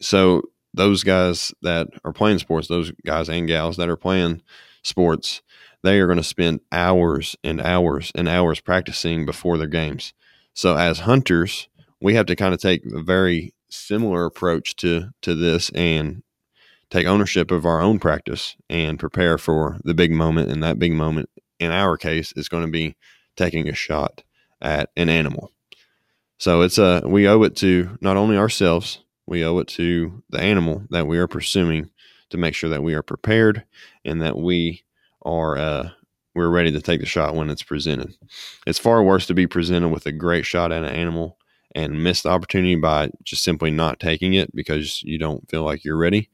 so 0.00 0.42
those 0.74 1.04
guys 1.04 1.52
that 1.62 1.88
are 2.04 2.12
playing 2.12 2.38
sports, 2.38 2.68
those 2.68 2.90
guys 3.04 3.28
and 3.28 3.46
gals 3.46 3.76
that 3.76 3.88
are 3.88 3.96
playing 3.96 4.42
sports, 4.82 5.42
they 5.82 6.00
are 6.00 6.06
going 6.06 6.18
to 6.18 6.24
spend 6.24 6.60
hours 6.72 7.36
and 7.44 7.60
hours 7.60 8.10
and 8.14 8.28
hours 8.28 8.60
practicing 8.60 9.24
before 9.24 9.58
their 9.58 9.66
games. 9.68 10.12
So 10.54 10.76
as 10.76 11.00
hunters, 11.00 11.68
we 12.00 12.14
have 12.14 12.26
to 12.26 12.36
kind 12.36 12.54
of 12.54 12.60
take 12.60 12.84
a 12.86 13.02
very 13.02 13.54
similar 13.70 14.24
approach 14.24 14.76
to 14.76 15.10
to 15.22 15.34
this 15.34 15.70
and 15.70 16.22
take 16.90 17.06
ownership 17.06 17.50
of 17.50 17.66
our 17.66 17.80
own 17.80 17.98
practice 17.98 18.56
and 18.70 18.98
prepare 18.98 19.36
for 19.36 19.78
the 19.84 19.94
big 19.94 20.10
moment. 20.10 20.50
And 20.50 20.62
that 20.62 20.78
big 20.78 20.92
moment, 20.92 21.28
in 21.60 21.70
our 21.70 21.96
case, 21.96 22.32
is 22.32 22.48
going 22.48 22.64
to 22.64 22.70
be 22.70 22.96
taking 23.36 23.68
a 23.68 23.74
shot 23.74 24.22
at 24.60 24.90
an 24.96 25.08
animal. 25.08 25.52
So 26.38 26.62
it's 26.62 26.78
a 26.78 27.02
we 27.04 27.28
owe 27.28 27.42
it 27.42 27.56
to 27.56 27.98
not 28.00 28.16
only 28.16 28.36
ourselves 28.36 29.00
we 29.26 29.44
owe 29.44 29.58
it 29.58 29.68
to 29.68 30.22
the 30.30 30.40
animal 30.40 30.84
that 30.90 31.06
we 31.06 31.18
are 31.18 31.28
pursuing 31.28 31.90
to 32.30 32.38
make 32.38 32.54
sure 32.54 32.70
that 32.70 32.82
we 32.82 32.94
are 32.94 33.02
prepared 33.02 33.64
and 34.04 34.22
that 34.22 34.38
we 34.38 34.84
are 35.22 35.58
uh, 35.58 35.90
we're 36.34 36.48
ready 36.48 36.72
to 36.72 36.80
take 36.80 37.00
the 37.00 37.06
shot 37.06 37.34
when 37.34 37.50
it's 37.50 37.62
presented. 37.62 38.14
It's 38.66 38.78
far 38.78 39.02
worse 39.02 39.26
to 39.26 39.34
be 39.34 39.46
presented 39.46 39.88
with 39.88 40.06
a 40.06 40.12
great 40.12 40.46
shot 40.46 40.72
at 40.72 40.84
an 40.84 40.90
animal 40.90 41.36
and 41.74 42.02
miss 42.02 42.22
the 42.22 42.30
opportunity 42.30 42.76
by 42.76 43.10
just 43.24 43.42
simply 43.42 43.70
not 43.70 44.00
taking 44.00 44.34
it 44.34 44.54
because 44.54 45.02
you 45.02 45.18
don't 45.18 45.48
feel 45.50 45.64
like 45.64 45.84
you're 45.84 45.96
ready 45.96 46.30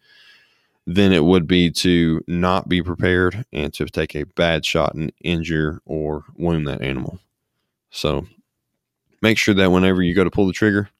than 0.86 1.12
it 1.12 1.24
would 1.24 1.46
be 1.46 1.70
to 1.70 2.22
not 2.28 2.68
be 2.68 2.82
prepared 2.82 3.44
and 3.52 3.72
to 3.72 3.86
take 3.86 4.14
a 4.14 4.24
bad 4.24 4.64
shot 4.66 4.94
and 4.94 5.10
injure 5.22 5.80
or 5.86 6.24
wound 6.36 6.68
that 6.68 6.82
animal. 6.82 7.18
So 7.90 8.26
make 9.24 9.38
sure 9.38 9.54
that 9.54 9.72
whenever 9.72 10.02
you 10.02 10.14
go 10.14 10.22
to 10.22 10.30
pull 10.30 10.46
the 10.46 10.52
trigger 10.52 10.90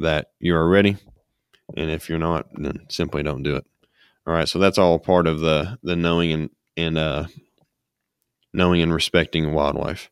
that 0.00 0.30
you 0.40 0.56
are 0.56 0.66
ready 0.66 0.96
and 1.76 1.90
if 1.90 2.08
you're 2.08 2.18
not, 2.18 2.46
then 2.54 2.86
simply 2.88 3.22
don't 3.22 3.42
do 3.42 3.56
it. 3.56 3.66
All 4.26 4.34
right, 4.34 4.48
so 4.48 4.58
that's 4.58 4.78
all 4.78 4.98
part 4.98 5.26
of 5.26 5.40
the 5.40 5.78
the 5.82 5.94
knowing 5.94 6.32
and 6.32 6.50
and 6.76 6.98
uh, 6.98 7.26
knowing 8.52 8.82
and 8.82 8.92
respecting 8.92 9.52
wildlife. 9.52 10.10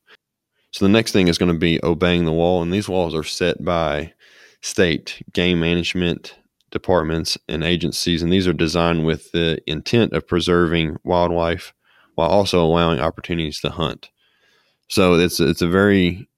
So 0.73 0.85
the 0.85 0.93
next 0.93 1.13
thing 1.13 1.29
is 1.29 1.39
going 1.39 1.53
to 1.53 1.59
be 1.59 1.81
obeying 1.83 2.25
the 2.25 2.33
wall, 2.33 2.63
and 2.63 2.73
these 2.73 2.89
walls 2.89 3.15
are 3.15 3.25
set 3.25 3.65
by 3.65 4.13
state 4.61 5.23
game 5.33 5.61
management 5.61 6.37
departments 6.71 7.39
and 7.49 7.65
agencies, 7.65 8.23
and 8.23 8.33
these 8.33 8.47
are 8.47 8.53
designed 8.53 9.05
with 9.07 9.33
the 9.33 9.59
intent 9.67 10.13
of 10.13 10.29
preserving 10.29 10.97
wildlife 11.05 11.73
while 12.15 12.29
also 12.29 12.63
allowing 12.63 13.01
opportunities 13.01 13.61
to 13.61 13.71
hunt. 13.71 14.11
So 14.89 15.15
it's 15.15 15.41
it's 15.41 15.63
a 15.63 15.69
very 15.69 16.29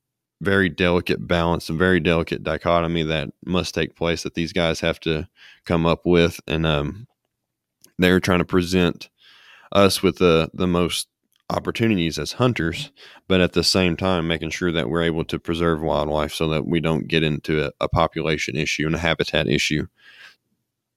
very 0.41 0.69
delicate 0.69 1.27
balance, 1.27 1.69
a 1.69 1.73
very 1.73 2.01
delicate 2.01 2.43
dichotomy 2.43 3.03
that 3.05 3.31
must 3.45 3.75
take 3.75 3.97
place 3.97 4.23
that 4.23 4.35
these 4.35 4.53
guys 4.53 4.81
have 4.81 5.01
to 5.01 5.29
come 5.65 5.87
up 5.87 6.05
with, 6.05 6.41
and 6.47 6.67
um, 6.67 7.07
they're 7.99 8.21
trying 8.21 8.41
to 8.41 8.45
present 8.45 9.09
us 9.73 10.03
with 10.03 10.19
the 10.19 10.51
the 10.55 10.67
most 10.67 11.09
opportunities 11.51 12.19
as 12.19 12.33
hunters, 12.33 12.91
but 13.29 13.41
at 13.41 13.53
the 13.53 13.63
same 13.63 13.97
time 13.97 14.27
making 14.27 14.51
sure 14.51 14.73
that 14.73 14.91
we're 14.91 15.03
able 15.03 15.25
to 15.25 15.39
preserve 15.39 15.81
wildlife 15.81 16.33
so 16.33 16.49
that 16.49 16.67
we 16.67 16.81
don't 16.81 17.07
get 17.07 17.23
into 17.23 17.65
a, 17.65 17.71
a 17.81 17.89
population 17.89 18.57
issue 18.57 18.85
and 18.85 18.97
a 18.97 18.99
habitat 18.99 19.47
issue. 19.47 19.87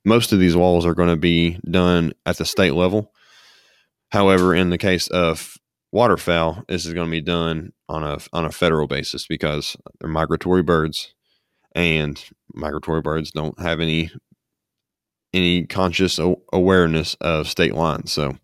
Most 0.05 0.31
of 0.33 0.39
these 0.39 0.55
walls 0.55 0.85
are 0.85 0.95
going 0.95 1.09
to 1.09 1.15
be 1.15 1.59
done 1.69 2.13
at 2.25 2.37
the 2.37 2.45
state 2.45 2.73
level. 2.73 3.13
However, 4.11 4.55
in 4.55 4.71
the 4.71 4.77
case 4.79 5.07
of 5.09 5.55
waterfowl, 5.91 6.63
this 6.67 6.85
is 6.85 6.93
going 6.93 7.07
to 7.07 7.11
be 7.11 7.21
done 7.21 7.71
on 7.89 8.03
a 8.03 8.19
on 8.31 8.45
a 8.45 8.51
federal 8.51 8.87
basis 8.87 9.27
because 9.27 9.75
they're 9.99 10.09
migratory 10.09 10.63
birds, 10.63 11.13
and 11.75 12.23
migratory 12.53 13.01
birds 13.01 13.31
don't 13.31 13.59
have 13.59 13.79
any 13.81 14.11
any 15.33 15.65
conscious 15.65 16.19
awareness 16.53 17.15
of 17.21 17.47
state 17.47 17.75
lines. 17.75 18.11
So 18.11 18.37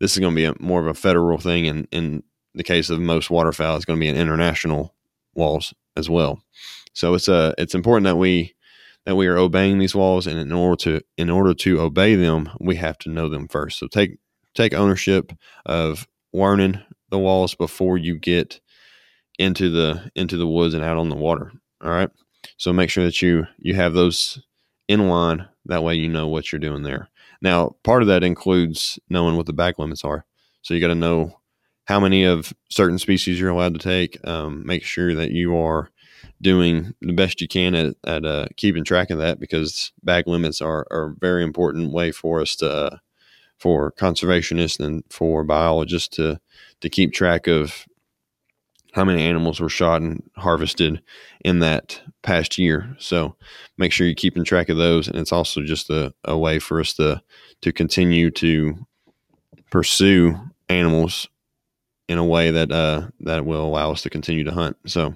this 0.00 0.12
is 0.12 0.18
going 0.18 0.34
to 0.34 0.36
be 0.36 0.44
a, 0.44 0.54
more 0.60 0.80
of 0.80 0.86
a 0.86 0.94
federal 0.94 1.38
thing, 1.38 1.66
and 1.66 1.88
in 1.90 2.22
the 2.54 2.64
case 2.64 2.90
of 2.90 3.00
most 3.00 3.30
waterfowl, 3.30 3.76
it's 3.76 3.84
going 3.84 3.98
to 3.98 4.04
be 4.04 4.08
an 4.08 4.16
international 4.16 4.94
walls 5.34 5.72
as 5.96 6.10
well. 6.10 6.42
So 6.92 7.14
it's 7.14 7.28
a 7.28 7.34
uh, 7.34 7.52
it's 7.56 7.74
important 7.74 8.04
that 8.04 8.16
we 8.16 8.54
that 9.06 9.16
we 9.16 9.26
are 9.28 9.38
obeying 9.38 9.78
these 9.78 9.94
walls, 9.94 10.26
and 10.26 10.38
in 10.38 10.52
order 10.52 10.76
to 10.82 11.00
in 11.16 11.30
order 11.30 11.54
to 11.54 11.80
obey 11.80 12.16
them, 12.16 12.50
we 12.60 12.76
have 12.76 12.98
to 12.98 13.10
know 13.10 13.28
them 13.28 13.48
first. 13.48 13.78
So 13.78 13.86
take 13.86 14.18
take 14.54 14.74
ownership 14.74 15.32
of 15.66 16.06
learning 16.32 16.80
the 17.10 17.18
walls 17.18 17.54
before 17.54 17.96
you 17.96 18.18
get 18.18 18.60
into 19.38 19.70
the 19.70 20.10
into 20.14 20.36
the 20.36 20.46
woods 20.46 20.74
and 20.74 20.84
out 20.84 20.98
on 20.98 21.08
the 21.08 21.16
water. 21.16 21.52
All 21.82 21.90
right. 21.90 22.10
So 22.56 22.72
make 22.72 22.90
sure 22.90 23.04
that 23.04 23.22
you 23.22 23.46
you 23.58 23.74
have 23.74 23.94
those 23.94 24.40
in 24.88 25.08
line. 25.08 25.48
That 25.66 25.82
way 25.82 25.94
you 25.94 26.08
know 26.08 26.28
what 26.28 26.50
you're 26.50 26.58
doing 26.58 26.82
there. 26.82 27.08
Now, 27.40 27.76
part 27.84 28.02
of 28.02 28.08
that 28.08 28.24
includes 28.24 28.98
knowing 29.08 29.36
what 29.36 29.46
the 29.46 29.52
back 29.52 29.78
limits 29.78 30.04
are. 30.04 30.24
So 30.62 30.74
you 30.74 30.80
got 30.80 30.88
to 30.88 30.94
know 30.94 31.38
how 31.84 32.00
many 32.00 32.24
of 32.24 32.52
certain 32.68 32.98
species 32.98 33.38
you're 33.38 33.50
allowed 33.50 33.74
to 33.74 33.80
take. 33.80 34.18
Um, 34.26 34.66
make 34.66 34.82
sure 34.82 35.14
that 35.14 35.30
you 35.30 35.56
are 35.56 35.90
doing 36.40 36.94
the 37.00 37.12
best 37.12 37.40
you 37.40 37.48
can 37.48 37.74
at, 37.74 37.94
at 38.04 38.24
uh, 38.24 38.46
keeping 38.56 38.84
track 38.84 39.10
of 39.10 39.18
that 39.18 39.40
because 39.40 39.92
bag 40.02 40.26
limits 40.26 40.60
are, 40.60 40.86
are 40.90 41.06
a 41.06 41.14
very 41.18 41.42
important 41.42 41.92
way 41.92 42.12
for 42.12 42.40
us 42.40 42.56
to 42.56 42.70
uh, 42.70 42.96
for 43.58 43.90
conservationists 43.92 44.78
and 44.78 45.02
for 45.10 45.42
biologists 45.42 46.08
to 46.08 46.40
to 46.80 46.88
keep 46.88 47.12
track 47.12 47.48
of 47.48 47.86
how 48.92 49.04
many 49.04 49.22
animals 49.22 49.60
were 49.60 49.68
shot 49.68 50.02
and 50.02 50.22
harvested 50.36 51.02
in 51.44 51.58
that 51.60 52.00
past 52.22 52.58
year. 52.58 52.96
So 52.98 53.36
make 53.76 53.92
sure 53.92 54.06
you're 54.06 54.14
keeping 54.14 54.44
track 54.44 54.68
of 54.68 54.76
those. 54.76 55.08
And 55.08 55.16
it's 55.16 55.32
also 55.32 55.62
just 55.62 55.90
a, 55.90 56.12
a 56.24 56.36
way 56.36 56.58
for 56.58 56.80
us 56.80 56.94
to 56.94 57.22
to 57.62 57.72
continue 57.72 58.30
to 58.30 58.86
pursue 59.70 60.36
animals 60.68 61.28
in 62.08 62.18
a 62.18 62.24
way 62.24 62.50
that 62.50 62.72
uh, 62.72 63.08
that 63.20 63.44
will 63.44 63.64
allow 63.64 63.92
us 63.92 64.02
to 64.02 64.10
continue 64.10 64.44
to 64.44 64.52
hunt. 64.52 64.76
So 64.86 65.14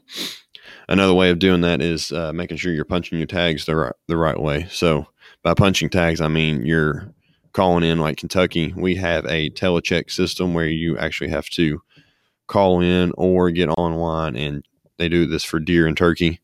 another 0.89 1.15
way 1.15 1.31
of 1.31 1.39
doing 1.39 1.63
that 1.63 1.81
is 1.81 2.13
uh, 2.13 2.33
making 2.33 2.59
sure 2.59 2.73
you're 2.73 2.85
punching 2.85 3.19
your 3.19 3.27
tags 3.27 3.65
the 3.65 3.77
right, 3.77 3.95
the 4.09 4.17
right 4.17 4.39
way. 4.39 4.67
So 4.71 5.07
by 5.43 5.55
punching 5.55 5.91
tags, 5.91 6.21
I 6.21 6.29
mean 6.29 6.67
you're 6.67 7.13
calling 7.53 7.85
in 7.85 7.99
like 7.99 8.17
Kentucky, 8.17 8.73
we 8.77 8.95
have 8.97 9.25
a 9.27 9.51
telecheck 9.51 10.11
system 10.11 10.55
where 10.55 10.67
you 10.67 10.99
actually 10.99 11.31
have 11.31 11.49
to 11.51 11.83
call 12.47 12.81
in 12.81 13.13
or 13.17 13.51
get 13.51 13.69
online 13.69 14.37
and 14.37 14.65
they 14.99 15.09
do 15.09 15.27
this 15.27 15.45
for 15.45 15.59
deer 15.59 15.87
and 15.87 15.97
turkey 15.97 16.41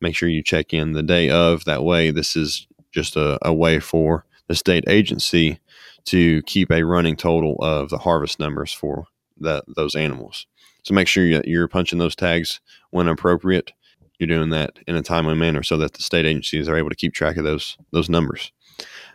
make 0.00 0.16
sure 0.16 0.28
you 0.28 0.42
check 0.42 0.72
in 0.72 0.92
the 0.92 1.02
day 1.02 1.30
of. 1.30 1.64
That 1.64 1.84
way, 1.84 2.10
this 2.10 2.36
is 2.36 2.66
just 2.92 3.16
a, 3.16 3.38
a 3.46 3.52
way 3.52 3.80
for 3.80 4.24
the 4.46 4.54
state 4.54 4.84
agency 4.88 5.58
to 6.06 6.42
keep 6.42 6.70
a 6.70 6.84
running 6.84 7.16
total 7.16 7.56
of 7.60 7.90
the 7.90 7.98
harvest 7.98 8.38
numbers 8.38 8.72
for 8.72 9.06
that 9.40 9.64
those 9.76 9.94
animals. 9.94 10.46
So 10.84 10.94
make 10.94 11.08
sure 11.08 11.24
you're 11.24 11.68
punching 11.68 11.98
those 11.98 12.16
tags 12.16 12.60
when 12.90 13.08
appropriate. 13.08 13.72
You're 14.18 14.26
doing 14.26 14.50
that 14.50 14.78
in 14.88 14.96
a 14.96 15.02
timely 15.02 15.34
manner 15.34 15.62
so 15.62 15.76
that 15.76 15.92
the 15.92 16.02
state 16.02 16.26
agencies 16.26 16.68
are 16.68 16.76
able 16.76 16.90
to 16.90 16.96
keep 16.96 17.14
track 17.14 17.36
of 17.36 17.44
those 17.44 17.76
those 17.92 18.08
numbers. 18.08 18.52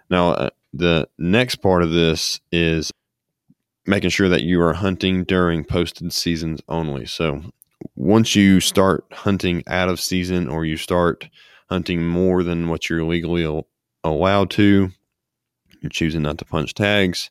Now, 0.10 0.30
uh, 0.32 0.50
the 0.74 1.08
next 1.18 1.58
part 1.58 1.84
of 1.84 1.92
this 1.92 2.40
is 2.52 2.92
making 3.86 4.10
sure 4.10 4.30
that 4.30 4.44
you 4.44 4.62
are 4.62 4.74
hunting 4.74 5.24
during 5.24 5.64
posted 5.64 6.12
seasons 6.14 6.62
only. 6.70 7.06
So 7.06 7.42
once 7.96 8.36
you 8.36 8.60
start 8.60 9.06
hunting 9.12 9.64
out 9.68 9.90
of 9.90 10.00
season 10.00 10.48
or 10.48 10.66
you 10.66 10.78
start 10.78 11.30
hunting 11.70 12.06
more 12.06 12.44
than 12.44 12.70
what 12.70 12.90
you're 12.90 13.04
legally 13.04 13.64
allowed 14.04 14.50
to, 14.52 14.92
you're 15.82 15.90
choosing 15.90 16.22
not 16.22 16.38
to 16.38 16.46
punch 16.46 16.74
tags. 16.74 17.30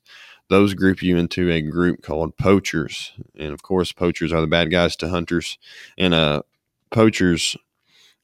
Those 0.50 0.74
group 0.74 1.02
you 1.02 1.16
into 1.16 1.50
a 1.50 1.62
group 1.62 2.02
called 2.02 2.36
poachers. 2.36 3.12
And 3.38 3.52
of 3.52 3.62
course, 3.62 3.92
poachers 3.92 4.32
are 4.32 4.42
the 4.42 4.46
bad 4.46 4.70
guys 4.70 4.96
to 4.96 5.08
hunters. 5.08 5.56
And 5.96 6.12
uh, 6.12 6.42
poachers 6.90 7.56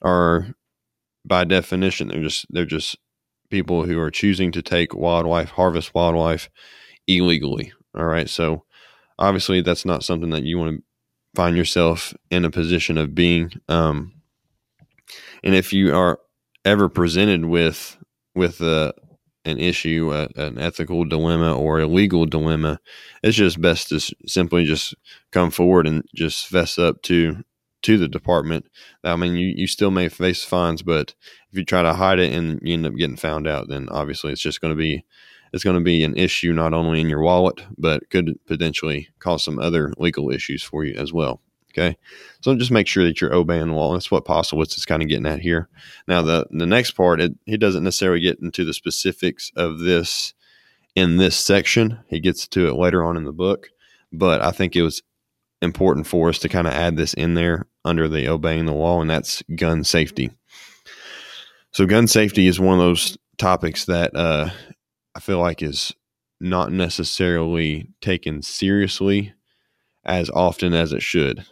are 0.02 0.54
by 1.24 1.44
definition, 1.44 2.08
they're 2.08 2.22
just 2.22 2.46
they're 2.50 2.64
just 2.64 2.96
people 3.50 3.84
who 3.84 3.98
are 3.98 4.10
choosing 4.10 4.52
to 4.52 4.62
take 4.62 4.94
wildlife, 4.94 5.50
harvest 5.50 5.94
wildlife 5.94 6.50
illegally. 7.06 7.72
All 7.98 8.06
right. 8.06 8.30
So 8.30 8.64
obviously 9.18 9.60
that's 9.60 9.84
not 9.84 10.04
something 10.04 10.30
that 10.30 10.44
you 10.44 10.58
want 10.58 10.76
to 10.76 10.82
find 11.34 11.56
yourself 11.56 12.14
in 12.30 12.44
a 12.44 12.50
position 12.50 12.96
of 12.96 13.14
being. 13.14 13.52
Um, 13.68 14.14
and 15.42 15.54
if 15.54 15.72
you 15.72 15.94
are 15.94 16.20
ever 16.64 16.88
presented 16.88 17.44
with 17.44 17.96
with 18.34 18.60
a, 18.60 18.94
an 19.44 19.58
issue, 19.58 20.12
a, 20.12 20.28
an 20.40 20.58
ethical 20.58 21.04
dilemma 21.04 21.56
or 21.56 21.80
a 21.80 21.86
legal 21.86 22.24
dilemma, 22.26 22.78
it's 23.22 23.36
just 23.36 23.60
best 23.60 23.88
to 23.88 24.00
simply 24.26 24.64
just 24.64 24.94
come 25.32 25.50
forward 25.50 25.86
and 25.86 26.04
just 26.14 26.46
fess 26.46 26.78
up 26.78 27.02
to 27.02 27.44
to 27.82 27.96
the 27.96 28.08
department. 28.08 28.66
I 29.04 29.16
mean, 29.16 29.34
you, 29.34 29.52
you 29.56 29.66
still 29.66 29.90
may 29.90 30.08
face 30.08 30.44
fines, 30.44 30.82
but 30.82 31.14
if 31.50 31.58
you 31.58 31.64
try 31.64 31.82
to 31.82 31.94
hide 31.94 32.18
it 32.18 32.32
and 32.32 32.60
you 32.62 32.74
end 32.74 32.86
up 32.86 32.96
getting 32.96 33.16
found 33.16 33.46
out, 33.46 33.68
then 33.68 33.88
obviously 33.90 34.32
it's 34.32 34.42
just 34.42 34.60
going 34.60 34.72
to 34.72 34.78
be 34.78 35.04
it's 35.52 35.64
going 35.64 35.76
to 35.76 35.84
be 35.84 36.04
an 36.04 36.16
issue 36.16 36.52
not 36.52 36.74
only 36.74 37.00
in 37.00 37.08
your 37.08 37.20
wallet, 37.20 37.62
but 37.76 38.08
could 38.10 38.38
potentially 38.46 39.08
cause 39.18 39.44
some 39.44 39.58
other 39.58 39.92
legal 39.98 40.30
issues 40.30 40.62
for 40.62 40.84
you 40.84 40.94
as 40.94 41.12
well. 41.12 41.40
Okay. 41.70 41.96
So 42.40 42.54
just 42.56 42.70
make 42.70 42.86
sure 42.86 43.04
that 43.04 43.20
you're 43.20 43.34
obeying 43.34 43.68
the 43.68 43.74
law. 43.74 43.92
That's 43.92 44.10
what 44.10 44.24
Posewitz 44.24 44.76
is 44.76 44.86
kind 44.86 45.02
of 45.02 45.08
getting 45.08 45.26
at 45.26 45.40
here. 45.40 45.68
Now, 46.08 46.22
the, 46.22 46.46
the 46.50 46.66
next 46.66 46.92
part, 46.92 47.20
it, 47.20 47.32
he 47.44 47.56
doesn't 47.56 47.84
necessarily 47.84 48.20
get 48.20 48.40
into 48.40 48.64
the 48.64 48.74
specifics 48.74 49.52
of 49.54 49.78
this 49.80 50.34
in 50.96 51.18
this 51.18 51.36
section. 51.36 52.00
He 52.08 52.20
gets 52.20 52.48
to 52.48 52.68
it 52.68 52.74
later 52.74 53.04
on 53.04 53.16
in 53.16 53.24
the 53.24 53.32
book, 53.32 53.68
but 54.12 54.40
I 54.42 54.50
think 54.50 54.74
it 54.74 54.82
was 54.82 55.02
important 55.62 56.06
for 56.06 56.28
us 56.28 56.38
to 56.40 56.48
kind 56.48 56.66
of 56.66 56.72
add 56.72 56.96
this 56.96 57.14
in 57.14 57.34
there 57.34 57.66
under 57.84 58.08
the 58.08 58.28
obeying 58.28 58.66
the 58.66 58.72
law, 58.72 59.00
and 59.00 59.10
that's 59.10 59.42
gun 59.54 59.84
safety. 59.84 60.30
So, 61.72 61.86
gun 61.86 62.06
safety 62.06 62.46
is 62.46 62.58
one 62.58 62.78
of 62.78 62.84
those 62.84 63.16
topics 63.36 63.84
that 63.84 64.16
uh, 64.16 64.50
I 65.18 65.20
feel 65.20 65.40
like 65.40 65.64
is 65.64 65.92
not 66.40 66.70
necessarily 66.70 67.90
taken 68.00 68.40
seriously 68.40 69.34
as 70.04 70.30
often 70.30 70.74
as 70.74 70.92
it 70.92 71.02
should. 71.02 71.44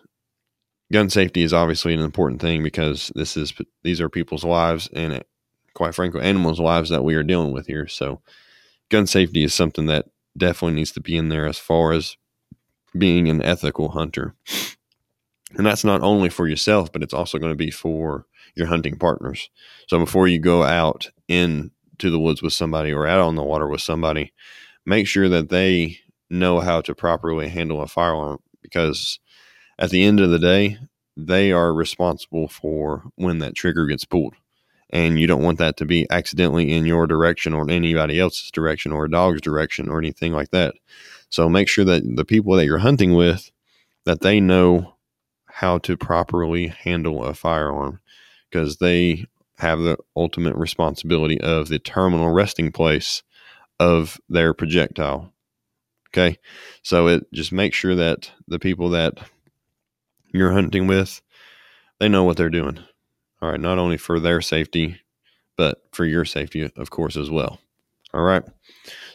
Gun 0.92 1.10
safety 1.10 1.42
is 1.42 1.52
obviously 1.52 1.92
an 1.92 1.98
important 1.98 2.40
thing 2.40 2.62
because 2.62 3.10
this 3.16 3.36
is 3.36 3.52
these 3.82 4.00
are 4.00 4.08
people's 4.08 4.44
lives 4.44 4.88
and 4.92 5.14
it, 5.14 5.26
quite 5.74 5.96
frankly 5.96 6.22
animals' 6.22 6.60
lives 6.60 6.90
that 6.90 7.02
we 7.02 7.16
are 7.16 7.24
dealing 7.24 7.52
with 7.52 7.66
here. 7.66 7.88
So 7.88 8.20
gun 8.88 9.08
safety 9.08 9.42
is 9.42 9.52
something 9.52 9.86
that 9.86 10.06
definitely 10.38 10.76
needs 10.76 10.92
to 10.92 11.00
be 11.00 11.16
in 11.16 11.28
there 11.28 11.48
as 11.48 11.58
far 11.58 11.90
as 11.90 12.16
being 12.96 13.28
an 13.28 13.42
ethical 13.42 13.88
hunter. 13.88 14.36
And 15.56 15.66
that's 15.66 15.82
not 15.82 16.02
only 16.02 16.28
for 16.28 16.46
yourself, 16.46 16.92
but 16.92 17.02
it's 17.02 17.14
also 17.14 17.38
going 17.38 17.50
to 17.50 17.56
be 17.56 17.72
for 17.72 18.26
your 18.54 18.68
hunting 18.68 18.96
partners. 18.96 19.50
So 19.88 19.98
before 19.98 20.28
you 20.28 20.38
go 20.38 20.62
out 20.62 21.10
in 21.26 21.72
to 21.98 22.10
the 22.10 22.18
woods 22.18 22.42
with 22.42 22.52
somebody 22.52 22.92
or 22.92 23.06
out 23.06 23.20
on 23.20 23.36
the 23.36 23.42
water 23.42 23.68
with 23.68 23.80
somebody, 23.80 24.32
make 24.84 25.06
sure 25.06 25.28
that 25.28 25.48
they 25.48 25.98
know 26.30 26.60
how 26.60 26.80
to 26.80 26.94
properly 26.94 27.48
handle 27.48 27.82
a 27.82 27.86
firearm 27.86 28.38
because 28.62 29.18
at 29.78 29.90
the 29.90 30.04
end 30.04 30.20
of 30.20 30.30
the 30.30 30.38
day, 30.38 30.78
they 31.16 31.52
are 31.52 31.72
responsible 31.72 32.48
for 32.48 33.04
when 33.16 33.38
that 33.38 33.54
trigger 33.54 33.86
gets 33.86 34.04
pulled. 34.04 34.34
And 34.90 35.18
you 35.18 35.26
don't 35.26 35.42
want 35.42 35.58
that 35.58 35.76
to 35.78 35.84
be 35.84 36.06
accidentally 36.10 36.72
in 36.72 36.86
your 36.86 37.06
direction 37.06 37.52
or 37.52 37.62
in 37.62 37.70
anybody 37.70 38.20
else's 38.20 38.50
direction 38.50 38.92
or 38.92 39.04
a 39.04 39.10
dog's 39.10 39.40
direction 39.40 39.88
or 39.88 39.98
anything 39.98 40.32
like 40.32 40.50
that. 40.50 40.74
So 41.28 41.48
make 41.48 41.68
sure 41.68 41.84
that 41.84 42.02
the 42.16 42.24
people 42.24 42.54
that 42.54 42.66
you're 42.66 42.78
hunting 42.78 43.14
with 43.14 43.50
that 44.04 44.20
they 44.20 44.40
know 44.40 44.94
how 45.46 45.78
to 45.78 45.96
properly 45.96 46.68
handle 46.68 47.24
a 47.24 47.34
firearm 47.34 48.00
because 48.48 48.76
they 48.76 49.26
have 49.58 49.80
the 49.80 49.96
ultimate 50.14 50.54
responsibility 50.56 51.40
of 51.40 51.68
the 51.68 51.78
terminal 51.78 52.30
resting 52.30 52.72
place 52.72 53.22
of 53.78 54.20
their 54.28 54.52
projectile. 54.52 55.32
Okay. 56.10 56.38
So 56.82 57.08
it 57.08 57.26
just 57.32 57.52
makes 57.52 57.76
sure 57.76 57.94
that 57.94 58.30
the 58.48 58.58
people 58.58 58.90
that 58.90 59.18
you're 60.32 60.52
hunting 60.52 60.86
with, 60.86 61.20
they 61.98 62.08
know 62.08 62.24
what 62.24 62.36
they're 62.36 62.48
doing. 62.50 62.78
All 63.40 63.50
right. 63.50 63.60
Not 63.60 63.78
only 63.78 63.96
for 63.96 64.18
their 64.18 64.40
safety, 64.40 65.00
but 65.56 65.82
for 65.92 66.04
your 66.04 66.24
safety, 66.24 66.70
of 66.76 66.90
course, 66.90 67.16
as 67.16 67.30
well. 67.30 67.60
All 68.14 68.22
right. 68.22 68.42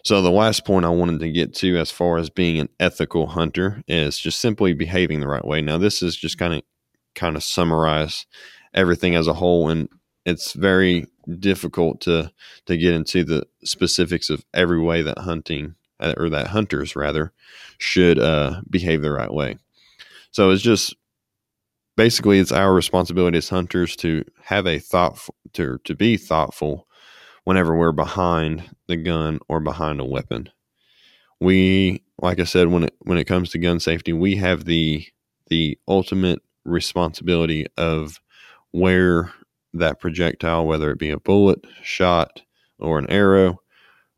So 0.04 0.22
the 0.22 0.32
last 0.32 0.66
point 0.66 0.86
I 0.86 0.90
wanted 0.90 1.20
to 1.22 1.32
get 1.32 1.56
to 1.56 1.78
as 1.78 1.92
far 1.92 2.18
as 2.18 2.30
being 2.30 2.60
an 2.60 2.70
ethical 2.80 3.28
hunter 3.28 3.84
is 3.88 4.18
just 4.18 4.40
simply 4.40 4.74
behaving 4.74 5.20
the 5.20 5.28
right 5.28 5.46
way. 5.46 5.62
Now, 5.62 5.78
this 5.78 6.02
is 6.02 6.16
just 6.16 6.38
kind 6.38 6.54
of 6.54 6.62
kind 7.16 7.36
of 7.36 7.44
summarize 7.44 8.26
everything 8.74 9.16
as 9.16 9.28
a 9.28 9.34
whole 9.34 9.70
and 9.70 9.90
it's 10.26 10.54
very 10.54 11.08
difficult 11.40 12.02
to 12.02 12.32
to 12.66 12.78
get 12.78 12.94
into 12.94 13.24
the 13.24 13.46
specifics 13.64 14.30
of 14.30 14.46
every 14.54 14.80
way 14.80 15.02
that 15.02 15.20
hunting 15.20 15.76
uh, 16.00 16.14
or 16.18 16.30
that 16.30 16.48
hunters 16.48 16.96
rather 16.96 17.32
should 17.78 18.20
uh, 18.20 18.62
behave 18.70 19.02
the 19.02 19.12
right 19.12 19.34
way. 19.34 19.58
So 20.32 20.50
it's 20.52 20.64
just 20.64 20.96
basically 21.98 22.40
it's 22.40 22.52
our 22.52 22.74
responsibility 22.74 23.38
as 23.38 23.50
hunters 23.50 23.96
to 23.98 24.24
have 24.44 24.68
a 24.68 24.80
thoughtful 24.80 25.36
to 25.54 25.80
to 25.84 25.96
be 25.96 26.18
thoughtful 26.18 26.88
whenever 27.44 27.76
we're 27.76 27.92
behind 27.92 28.76
the 28.88 28.98
gun 28.98 29.40
or 29.48 29.60
behind 29.60 30.00
a 30.00 30.06
weapon. 30.06 30.50
We 31.40 32.04
like 32.22 32.40
I 32.40 32.46
said 32.46 32.68
when 32.68 32.84
it 32.86 32.96
when 33.00 33.18
it 33.18 33.26
comes 33.26 33.50
to 33.52 33.58
gun 33.58 33.80
safety, 33.80 34.14
we 34.14 34.36
have 34.38 34.66
the 34.66 35.06
the 35.48 35.78
ultimate 35.88 36.40
responsibility 36.64 37.66
of 37.78 38.20
where 38.72 39.34
that 39.74 40.00
projectile, 40.00 40.66
whether 40.66 40.92
it 40.92 41.00
be 41.00 41.10
a 41.10 41.20
bullet, 41.20 41.66
shot, 41.84 42.42
or 42.80 43.00
an 43.00 43.10
arrow, 43.10 43.62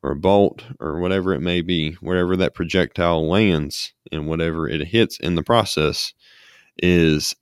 or 0.02 0.12
a 0.12 0.16
bolt, 0.16 0.64
or 0.80 1.00
whatever 1.00 1.34
it 1.34 1.42
may 1.42 1.62
be, 1.62 1.94
wherever 1.94 2.36
that 2.36 2.56
projectile 2.56 3.28
lands 3.28 3.94
and 4.12 4.28
whatever 4.28 4.68
it 4.68 4.88
hits 4.88 5.20
in 5.20 5.36
the 5.36 5.44
process 5.44 6.14
is 6.78 7.36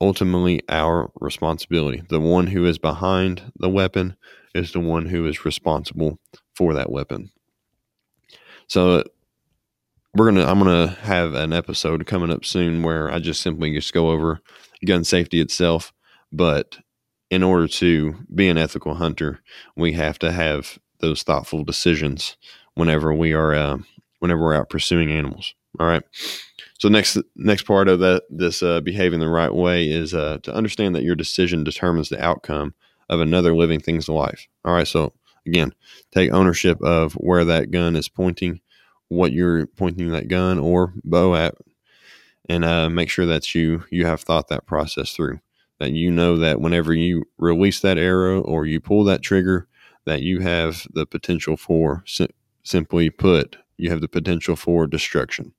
ultimately 0.00 0.60
our 0.68 1.10
responsibility. 1.20 2.02
The 2.08 2.20
one 2.20 2.46
who 2.46 2.66
is 2.66 2.78
behind 2.78 3.52
the 3.56 3.68
weapon 3.68 4.16
is 4.54 4.72
the 4.72 4.80
one 4.80 5.06
who 5.06 5.26
is 5.26 5.44
responsible 5.44 6.18
for 6.54 6.74
that 6.74 6.90
weapon. 6.90 7.30
So 8.68 9.02
we're 10.14 10.30
gonna 10.30 10.46
I'm 10.46 10.58
gonna 10.58 10.88
have 11.02 11.34
an 11.34 11.52
episode 11.52 12.06
coming 12.06 12.30
up 12.30 12.44
soon 12.44 12.82
where 12.82 13.10
I 13.10 13.18
just 13.18 13.42
simply 13.42 13.72
just 13.74 13.92
go 13.92 14.10
over 14.10 14.40
gun 14.84 15.04
safety 15.04 15.40
itself, 15.40 15.92
but 16.32 16.78
in 17.30 17.42
order 17.42 17.68
to 17.68 18.14
be 18.34 18.48
an 18.48 18.58
ethical 18.58 18.94
hunter, 18.94 19.40
we 19.76 19.92
have 19.92 20.18
to 20.20 20.32
have 20.32 20.78
those 21.00 21.22
thoughtful 21.22 21.64
decisions 21.64 22.36
whenever 22.74 23.12
we 23.12 23.32
are 23.32 23.54
uh, 23.54 23.78
whenever 24.20 24.40
we're 24.40 24.54
out 24.54 24.70
pursuing 24.70 25.10
animals. 25.10 25.54
All 25.78 25.86
right. 25.86 26.02
So 26.78 26.88
next 26.88 27.18
next 27.36 27.62
part 27.64 27.88
of 27.88 28.00
that 28.00 28.24
this 28.30 28.62
uh, 28.62 28.80
behaving 28.80 29.20
the 29.20 29.28
right 29.28 29.54
way 29.54 29.90
is 29.90 30.14
uh, 30.14 30.38
to 30.42 30.54
understand 30.54 30.94
that 30.94 31.02
your 31.02 31.16
decision 31.16 31.64
determines 31.64 32.08
the 32.08 32.22
outcome 32.22 32.74
of 33.08 33.20
another 33.20 33.54
living 33.54 33.80
thing's 33.80 34.08
life. 34.08 34.48
All 34.64 34.74
right. 34.74 34.86
So 34.86 35.12
again, 35.46 35.74
take 36.12 36.32
ownership 36.32 36.80
of 36.82 37.14
where 37.14 37.44
that 37.44 37.70
gun 37.70 37.96
is 37.96 38.08
pointing, 38.08 38.60
what 39.08 39.32
you're 39.32 39.66
pointing 39.66 40.10
that 40.10 40.28
gun 40.28 40.58
or 40.58 40.94
bow 41.04 41.34
at, 41.34 41.54
and 42.48 42.64
uh, 42.64 42.88
make 42.88 43.10
sure 43.10 43.26
that 43.26 43.54
you 43.54 43.84
you 43.90 44.06
have 44.06 44.22
thought 44.22 44.48
that 44.48 44.66
process 44.66 45.12
through 45.12 45.40
that 45.78 45.92
you 45.92 46.10
know 46.10 46.36
that 46.36 46.60
whenever 46.60 46.92
you 46.92 47.24
release 47.38 47.80
that 47.80 47.98
arrow 47.98 48.40
or 48.40 48.66
you 48.66 48.80
pull 48.80 49.04
that 49.04 49.22
trigger, 49.22 49.68
that 50.04 50.22
you 50.22 50.40
have 50.40 50.86
the 50.92 51.06
potential 51.06 51.56
for, 51.56 52.04
simply 52.62 53.10
put, 53.10 53.56
you 53.76 53.90
have 53.90 54.00
the 54.00 54.08
potential 54.08 54.56
for 54.56 54.86
destruction. 54.86 55.52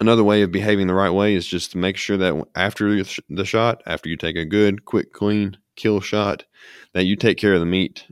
Another 0.00 0.24
way 0.24 0.42
of 0.42 0.52
behaving 0.52 0.86
the 0.86 0.94
right 0.94 1.10
way 1.10 1.34
is 1.34 1.46
just 1.46 1.72
to 1.72 1.78
make 1.78 1.96
sure 1.96 2.16
that 2.16 2.46
after 2.54 3.02
the 3.28 3.44
shot, 3.44 3.82
after 3.86 4.08
you 4.08 4.16
take 4.16 4.36
a 4.36 4.44
good, 4.44 4.84
quick, 4.84 5.12
clean 5.12 5.56
kill 5.76 6.00
shot, 6.00 6.44
that 6.94 7.04
you 7.04 7.16
take 7.16 7.38
care 7.38 7.54
of 7.54 7.60
the 7.60 7.66
meat, 7.66 8.06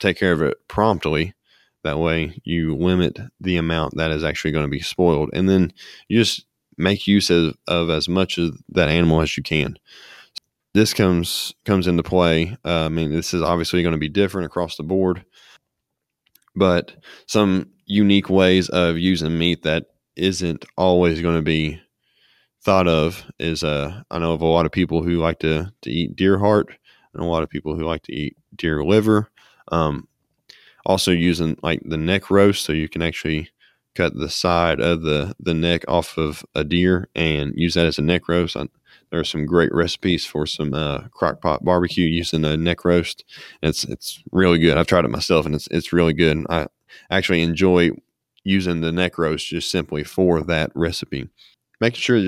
take 0.00 0.18
care 0.18 0.32
of 0.32 0.42
it 0.42 0.56
promptly. 0.68 1.34
That 1.82 1.98
way, 1.98 2.40
you 2.44 2.76
limit 2.76 3.18
the 3.40 3.56
amount 3.56 3.96
that 3.96 4.10
is 4.10 4.22
actually 4.22 4.52
going 4.52 4.66
to 4.66 4.70
be 4.70 4.80
spoiled, 4.80 5.30
and 5.32 5.48
then 5.48 5.72
you 6.08 6.18
just 6.18 6.44
make 6.76 7.06
use 7.06 7.30
of, 7.30 7.56
of 7.66 7.88
as 7.88 8.06
much 8.06 8.36
of 8.36 8.58
that 8.68 8.90
animal 8.90 9.22
as 9.22 9.36
you 9.36 9.42
can. 9.42 9.78
This 10.72 10.94
comes 10.94 11.54
comes 11.64 11.86
into 11.86 12.02
play. 12.02 12.56
Uh, 12.64 12.86
I 12.86 12.88
mean, 12.88 13.10
this 13.10 13.34
is 13.34 13.42
obviously 13.42 13.82
going 13.82 13.94
to 13.94 13.98
be 13.98 14.08
different 14.08 14.46
across 14.46 14.76
the 14.76 14.84
board, 14.84 15.24
but 16.54 16.94
some 17.26 17.70
unique 17.86 18.30
ways 18.30 18.68
of 18.68 18.98
using 18.98 19.36
meat 19.36 19.64
that 19.64 19.86
isn't 20.16 20.64
always 20.76 21.20
going 21.20 21.36
to 21.36 21.42
be 21.42 21.80
thought 22.62 22.86
of 22.86 23.24
is 23.38 23.64
uh, 23.64 24.02
I 24.10 24.18
know 24.18 24.32
of 24.32 24.42
a 24.42 24.46
lot 24.46 24.66
of 24.66 24.72
people 24.72 25.02
who 25.02 25.16
like 25.16 25.38
to, 25.40 25.72
to 25.82 25.90
eat 25.90 26.16
deer 26.16 26.38
heart 26.38 26.68
and 27.14 27.22
a 27.22 27.26
lot 27.26 27.42
of 27.42 27.50
people 27.50 27.74
who 27.74 27.84
like 27.84 28.02
to 28.04 28.12
eat 28.12 28.36
deer 28.54 28.84
liver. 28.84 29.30
Um, 29.72 30.06
also 30.86 31.10
using 31.10 31.56
like 31.62 31.80
the 31.84 31.96
neck 31.96 32.30
roast 32.30 32.64
so 32.64 32.72
you 32.72 32.88
can 32.88 33.02
actually 33.02 33.50
cut 33.94 34.14
the 34.14 34.30
side 34.30 34.80
of 34.80 35.02
the, 35.02 35.34
the 35.40 35.54
neck 35.54 35.84
off 35.88 36.16
of 36.16 36.44
a 36.54 36.64
deer 36.64 37.08
and 37.14 37.52
use 37.56 37.74
that 37.74 37.86
as 37.86 37.98
a 37.98 38.02
neck 38.02 38.28
roast. 38.28 38.56
I, 38.56 38.68
there 39.10 39.20
are 39.20 39.24
some 39.24 39.46
great 39.46 39.72
recipes 39.74 40.24
for 40.24 40.46
some 40.46 40.74
uh, 40.74 41.08
crock 41.08 41.40
pot 41.40 41.64
barbecue 41.64 42.06
using 42.06 42.44
a 42.44 42.56
neck 42.56 42.84
roast. 42.84 43.24
It's 43.62 43.84
it's 43.84 44.22
really 44.32 44.58
good. 44.58 44.76
I've 44.76 44.86
tried 44.86 45.04
it 45.04 45.10
myself 45.10 45.46
and 45.46 45.54
it's 45.54 45.68
it's 45.68 45.92
really 45.92 46.12
good. 46.12 46.46
I 46.48 46.66
actually 47.10 47.42
enjoy 47.42 47.90
using 48.44 48.80
the 48.80 48.92
neck 48.92 49.18
roast 49.18 49.46
just 49.46 49.70
simply 49.70 50.02
for 50.02 50.42
that 50.42 50.72
recipe 50.74 51.28
making 51.80 52.00
sure 52.00 52.20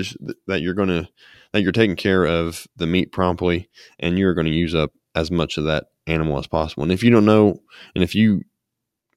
that 0.47 0.61
you're 0.61 0.73
going 0.73 0.89
to 0.89 1.07
that 1.51 1.61
you're 1.61 1.71
taking 1.71 1.95
care 1.95 2.25
of 2.25 2.67
the 2.75 2.87
meat 2.87 3.11
promptly 3.11 3.69
and 3.99 4.17
you're 4.17 4.33
going 4.33 4.47
to 4.47 4.53
use 4.53 4.73
up 4.73 4.91
as 5.15 5.29
much 5.29 5.57
of 5.57 5.65
that 5.65 5.85
animal 6.07 6.39
as 6.39 6.47
possible. 6.47 6.81
And 6.81 6.91
if 6.91 7.03
you 7.03 7.11
don't 7.11 7.25
know, 7.25 7.61
and 7.93 8.03
if 8.03 8.15
you 8.15 8.41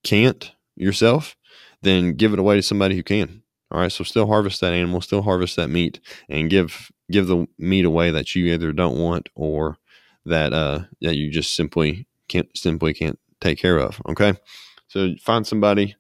can't 0.05 0.53
yourself, 0.77 1.35
then 1.81 2.13
give 2.13 2.35
it 2.35 2.39
away 2.39 2.57
to 2.57 2.63
somebody 2.63 2.95
who 2.95 3.03
can. 3.03 3.43
All 3.71 3.81
right, 3.81 3.91
so 3.91 4.05
still 4.05 4.27
harvest 4.27 4.61
that 4.61 4.75
animal, 4.75 5.01
still 5.01 5.23
harvest 5.23 5.57
that 5.57 5.69
meat, 5.69 5.99
and 6.29 6.51
give 6.51 6.93
give 7.11 7.27
the 7.27 7.47
meat 7.59 7.85
away 7.85 8.11
that 8.11 8.35
you 8.35 8.53
either 8.53 8.73
don't 8.73 8.99
want 8.99 9.29
or 9.35 9.79
that 10.25 10.53
uh 10.53 10.81
that 11.01 11.17
you 11.17 11.31
just 11.31 11.55
simply 11.55 12.07
can't 12.29 12.49
simply 12.57 12.93
can't 12.95 13.19
take 13.41 13.59
care 13.59 13.79
of. 13.79 14.01
Okay, 14.09 14.35
so 14.89 15.15
find 15.23 15.47
somebody 15.47 15.97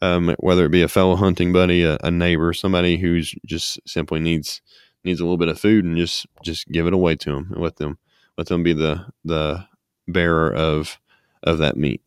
um, 0.00 0.34
whether 0.38 0.64
it 0.64 0.70
be 0.70 0.82
a 0.82 0.88
fellow 0.88 1.16
hunting 1.16 1.52
buddy, 1.52 1.82
a, 1.82 1.98
a, 2.02 2.10
neighbor, 2.10 2.52
somebody 2.52 2.96
who's 2.96 3.34
just 3.44 3.80
simply 3.88 4.20
needs 4.20 4.60
needs 5.04 5.20
a 5.20 5.24
little 5.24 5.38
bit 5.38 5.48
of 5.48 5.58
food, 5.58 5.84
and 5.84 5.96
just 5.96 6.26
just 6.42 6.68
give 6.68 6.86
it 6.86 6.92
away 6.92 7.16
to 7.16 7.30
them 7.32 7.48
and 7.52 7.62
let 7.62 7.76
them 7.76 7.98
let 8.36 8.46
them 8.46 8.62
be 8.62 8.72
the 8.72 9.06
the 9.24 9.64
bearer 10.06 10.52
of 10.52 10.98
of 11.42 11.58
that 11.58 11.76
meat. 11.76 12.00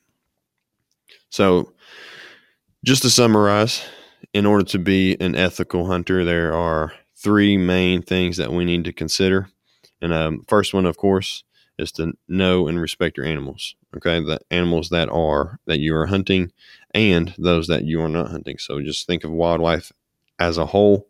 So, 1.29 1.73
just 2.85 3.01
to 3.03 3.09
summarize, 3.09 3.83
in 4.33 4.45
order 4.45 4.63
to 4.65 4.79
be 4.79 5.17
an 5.19 5.35
ethical 5.35 5.87
hunter, 5.87 6.23
there 6.23 6.53
are 6.53 6.93
three 7.21 7.57
main 7.57 8.01
things 8.01 8.37
that 8.37 8.51
we 8.51 8.65
need 8.65 8.83
to 8.85 8.93
consider. 8.93 9.49
And 10.01 10.13
um, 10.13 10.45
first 10.47 10.73
one, 10.73 10.85
of 10.85 10.97
course, 10.97 11.43
is 11.77 11.91
to 11.93 12.13
know 12.27 12.67
and 12.67 12.79
respect 12.79 13.17
your 13.17 13.25
animals. 13.25 13.75
Okay, 13.97 14.19
the 14.19 14.39
animals 14.49 14.89
that 14.89 15.09
are 15.09 15.59
that 15.67 15.79
you 15.79 15.95
are 15.95 16.07
hunting 16.07 16.51
and 16.93 17.33
those 17.37 17.67
that 17.67 17.83
you 17.85 18.01
are 18.01 18.09
not 18.09 18.29
hunting. 18.31 18.57
So 18.57 18.81
just 18.81 19.05
think 19.07 19.23
of 19.23 19.31
wildlife 19.31 19.91
as 20.39 20.57
a 20.57 20.65
whole, 20.65 21.07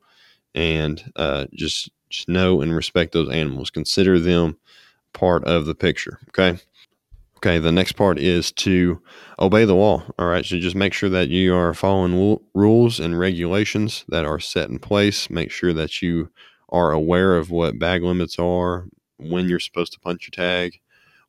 and 0.56 1.12
uh, 1.15 1.45
just 1.54 1.91
just 2.10 2.30
know 2.30 2.62
and 2.62 2.76
respect 2.76 3.13
those 3.13 3.30
animals. 3.30 3.69
Consider 3.69 4.19
them 4.19 4.58
part 5.13 5.43
of 5.45 5.65
the 5.65 5.76
picture. 5.76 6.19
Okay. 6.30 6.60
Okay, 7.43 7.58
the 7.58 7.71
next 7.71 7.93
part 7.93 8.19
is 8.19 8.51
to 8.51 9.01
obey 9.39 9.65
the 9.65 9.73
law. 9.73 10.04
All 10.19 10.27
right, 10.27 10.45
so 10.45 10.60
just 10.60 10.75
make 10.75 10.93
sure 10.93 11.10
that 11.10 11.30
you 11.30 11.56
are 11.56 11.73
following 11.73 12.12
w- 12.12 12.39
rules 12.54 12.99
and 12.99 13.17
regulations 13.17 14.06
that 14.10 14.25
are 14.25 14.39
set 14.39 14.69
in 14.69 14.77
place. 14.77 15.27
Make 15.27 15.49
sure 15.49 15.73
that 15.73 16.04
you 16.04 16.30
are 16.69 16.91
aware 16.91 17.36
of 17.36 17.49
what 17.49 17.80
bag 17.80 18.04
limits 18.04 18.38
are, 18.38 18.86
when 19.17 19.49
you're 19.49 19.60
supposed 19.60 19.91
to 19.93 19.99
punch 19.99 20.27
your 20.27 20.45
tag, 20.45 20.80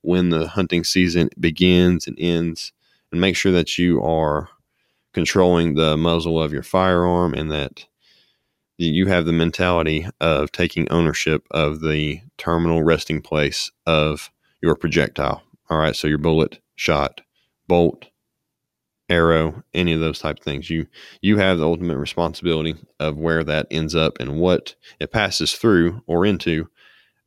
when 0.02 0.28
the 0.28 0.48
hunting 0.48 0.84
season 0.84 1.30
begins 1.40 2.06
and 2.06 2.18
ends, 2.20 2.72
and 3.10 3.18
make 3.18 3.34
sure 3.34 3.52
that 3.52 3.78
you 3.78 4.02
are 4.02 4.50
controlling 5.14 5.74
the 5.74 5.96
muzzle 5.96 6.42
of 6.42 6.52
your 6.52 6.62
firearm 6.62 7.32
and 7.32 7.50
that 7.50 7.86
you 8.76 9.06
have 9.06 9.24
the 9.24 9.32
mentality 9.32 10.06
of 10.20 10.52
taking 10.52 10.90
ownership 10.90 11.46
of 11.52 11.80
the 11.80 12.20
terminal 12.36 12.82
resting 12.82 13.22
place 13.22 13.70
of 13.86 14.30
your 14.60 14.74
projectile. 14.74 15.42
All 15.72 15.78
right, 15.78 15.96
so 15.96 16.06
your 16.06 16.18
bullet, 16.18 16.60
shot, 16.76 17.22
bolt, 17.66 18.04
arrow, 19.08 19.62
any 19.72 19.94
of 19.94 20.00
those 20.00 20.18
type 20.18 20.36
of 20.36 20.44
things. 20.44 20.68
You 20.68 20.86
you 21.22 21.38
have 21.38 21.56
the 21.56 21.64
ultimate 21.64 21.96
responsibility 21.96 22.74
of 23.00 23.16
where 23.16 23.42
that 23.42 23.68
ends 23.70 23.94
up 23.94 24.18
and 24.20 24.38
what 24.38 24.74
it 25.00 25.10
passes 25.10 25.54
through 25.54 26.02
or 26.06 26.26
into 26.26 26.68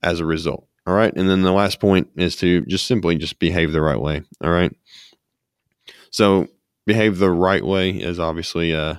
as 0.03 0.19
a 0.19 0.25
result. 0.25 0.67
All 0.85 0.93
right. 0.93 1.11
And 1.15 1.27
then 1.27 1.41
the 1.41 1.51
last 1.51 1.79
point 1.79 2.09
is 2.17 2.35
to 2.35 2.61
just 2.67 2.85
simply 2.85 3.15
just 3.15 3.39
behave 3.39 3.71
the 3.71 3.81
right 3.81 3.99
way. 3.99 4.21
All 4.43 4.51
right. 4.51 4.71
So 6.11 6.45
behave 6.85 7.17
the 7.17 7.31
right 7.31 7.65
way 7.65 7.89
is 7.89 8.19
obviously 8.19 8.75
uh 8.75 8.97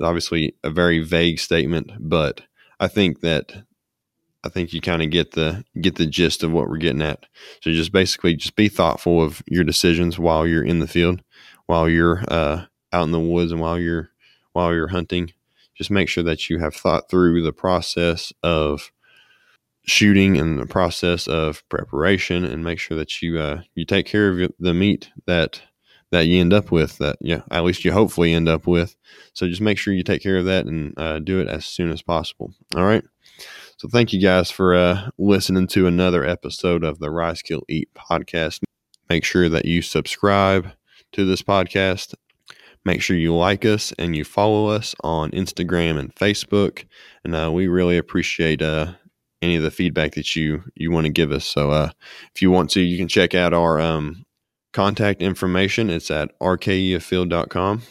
obviously 0.00 0.54
a 0.62 0.70
very 0.70 1.00
vague 1.00 1.40
statement, 1.40 1.90
but 1.98 2.42
I 2.78 2.86
think 2.86 3.18
that 3.22 3.64
I 4.46 4.48
think 4.48 4.72
you 4.72 4.80
kind 4.80 5.02
of 5.02 5.10
get 5.10 5.32
the 5.32 5.64
get 5.80 5.96
the 5.96 6.06
gist 6.06 6.42
of 6.42 6.52
what 6.52 6.68
we're 6.68 6.78
getting 6.78 7.02
at. 7.02 7.26
So 7.62 7.72
just 7.72 7.92
basically 7.92 8.36
just 8.36 8.56
be 8.56 8.68
thoughtful 8.68 9.22
of 9.22 9.42
your 9.46 9.64
decisions 9.64 10.18
while 10.18 10.46
you're 10.46 10.64
in 10.64 10.78
the 10.78 10.86
field, 10.86 11.22
while 11.66 11.88
you're 11.88 12.24
uh, 12.28 12.64
out 12.92 13.04
in 13.04 13.10
the 13.10 13.20
woods, 13.20 13.52
and 13.52 13.60
while 13.60 13.78
you're 13.78 14.10
while 14.52 14.72
you're 14.72 14.88
hunting. 14.88 15.32
Just 15.74 15.90
make 15.90 16.08
sure 16.08 16.24
that 16.24 16.48
you 16.48 16.58
have 16.58 16.74
thought 16.74 17.10
through 17.10 17.42
the 17.42 17.52
process 17.52 18.32
of 18.42 18.90
shooting 19.86 20.36
and 20.36 20.58
the 20.58 20.66
process 20.66 21.28
of 21.28 21.66
preparation 21.68 22.44
and 22.44 22.64
make 22.64 22.78
sure 22.78 22.96
that 22.96 23.22
you 23.22 23.38
uh, 23.38 23.62
you 23.74 23.84
take 23.84 24.06
care 24.06 24.30
of 24.30 24.50
the 24.58 24.74
meat 24.74 25.10
that 25.26 25.62
that 26.10 26.26
you 26.26 26.40
end 26.40 26.52
up 26.52 26.70
with 26.70 26.98
that 26.98 27.16
yeah 27.20 27.42
at 27.50 27.64
least 27.64 27.84
you 27.84 27.92
hopefully 27.92 28.32
end 28.32 28.48
up 28.48 28.66
with 28.66 28.96
so 29.32 29.46
just 29.46 29.60
make 29.60 29.78
sure 29.78 29.94
you 29.94 30.02
take 30.02 30.22
care 30.22 30.38
of 30.38 30.44
that 30.44 30.66
and 30.66 30.92
uh, 30.98 31.18
do 31.20 31.40
it 31.40 31.46
as 31.46 31.64
soon 31.64 31.90
as 31.90 32.02
possible 32.02 32.52
all 32.74 32.84
right 32.84 33.04
so 33.76 33.88
thank 33.88 34.12
you 34.12 34.20
guys 34.20 34.50
for 34.50 34.74
uh, 34.74 35.10
listening 35.18 35.66
to 35.66 35.86
another 35.86 36.24
episode 36.24 36.84
of 36.84 36.98
the 36.98 37.10
rise 37.10 37.42
kill 37.42 37.62
eat 37.68 37.88
podcast 37.94 38.60
make 39.08 39.24
sure 39.24 39.48
that 39.48 39.64
you 39.64 39.82
subscribe 39.82 40.70
to 41.12 41.24
this 41.24 41.42
podcast 41.42 42.14
make 42.84 43.02
sure 43.02 43.16
you 43.16 43.34
like 43.34 43.64
us 43.64 43.92
and 43.98 44.14
you 44.16 44.24
follow 44.24 44.66
us 44.68 44.94
on 45.02 45.30
instagram 45.30 45.98
and 45.98 46.14
facebook 46.14 46.84
and 47.24 47.34
uh, 47.34 47.50
we 47.52 47.66
really 47.66 47.96
appreciate 47.96 48.62
uh, 48.62 48.92
any 49.42 49.56
of 49.56 49.62
the 49.62 49.70
feedback 49.70 50.14
that 50.14 50.36
you 50.36 50.64
you 50.74 50.90
want 50.90 51.06
to 51.06 51.12
give 51.12 51.32
us. 51.32 51.44
So 51.44 51.70
uh, 51.70 51.90
if 52.34 52.42
you 52.42 52.50
want 52.50 52.70
to, 52.70 52.80
you 52.80 52.98
can 52.98 53.08
check 53.08 53.34
out 53.34 53.54
our 53.54 53.80
um, 53.80 54.24
contact 54.72 55.22
information. 55.22 55.90
It's 55.90 56.10
at 56.10 56.38
rkeafield.com. 56.40 57.82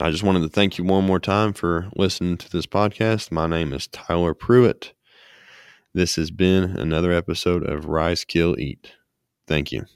I 0.00 0.10
just 0.10 0.22
wanted 0.22 0.40
to 0.40 0.48
thank 0.48 0.78
you 0.78 0.84
one 0.84 1.04
more 1.04 1.20
time 1.20 1.52
for 1.52 1.90
listening 1.94 2.38
to 2.38 2.50
this 2.50 2.66
podcast. 2.66 3.30
My 3.30 3.46
name 3.46 3.72
is 3.72 3.86
Tyler 3.88 4.32
Pruitt. 4.32 4.92
This 5.92 6.16
has 6.16 6.30
been 6.30 6.78
another 6.78 7.12
episode 7.12 7.68
of 7.68 7.86
Rise, 7.86 8.24
Kill, 8.24 8.58
Eat. 8.58 8.92
Thank 9.46 9.72
you. 9.72 9.86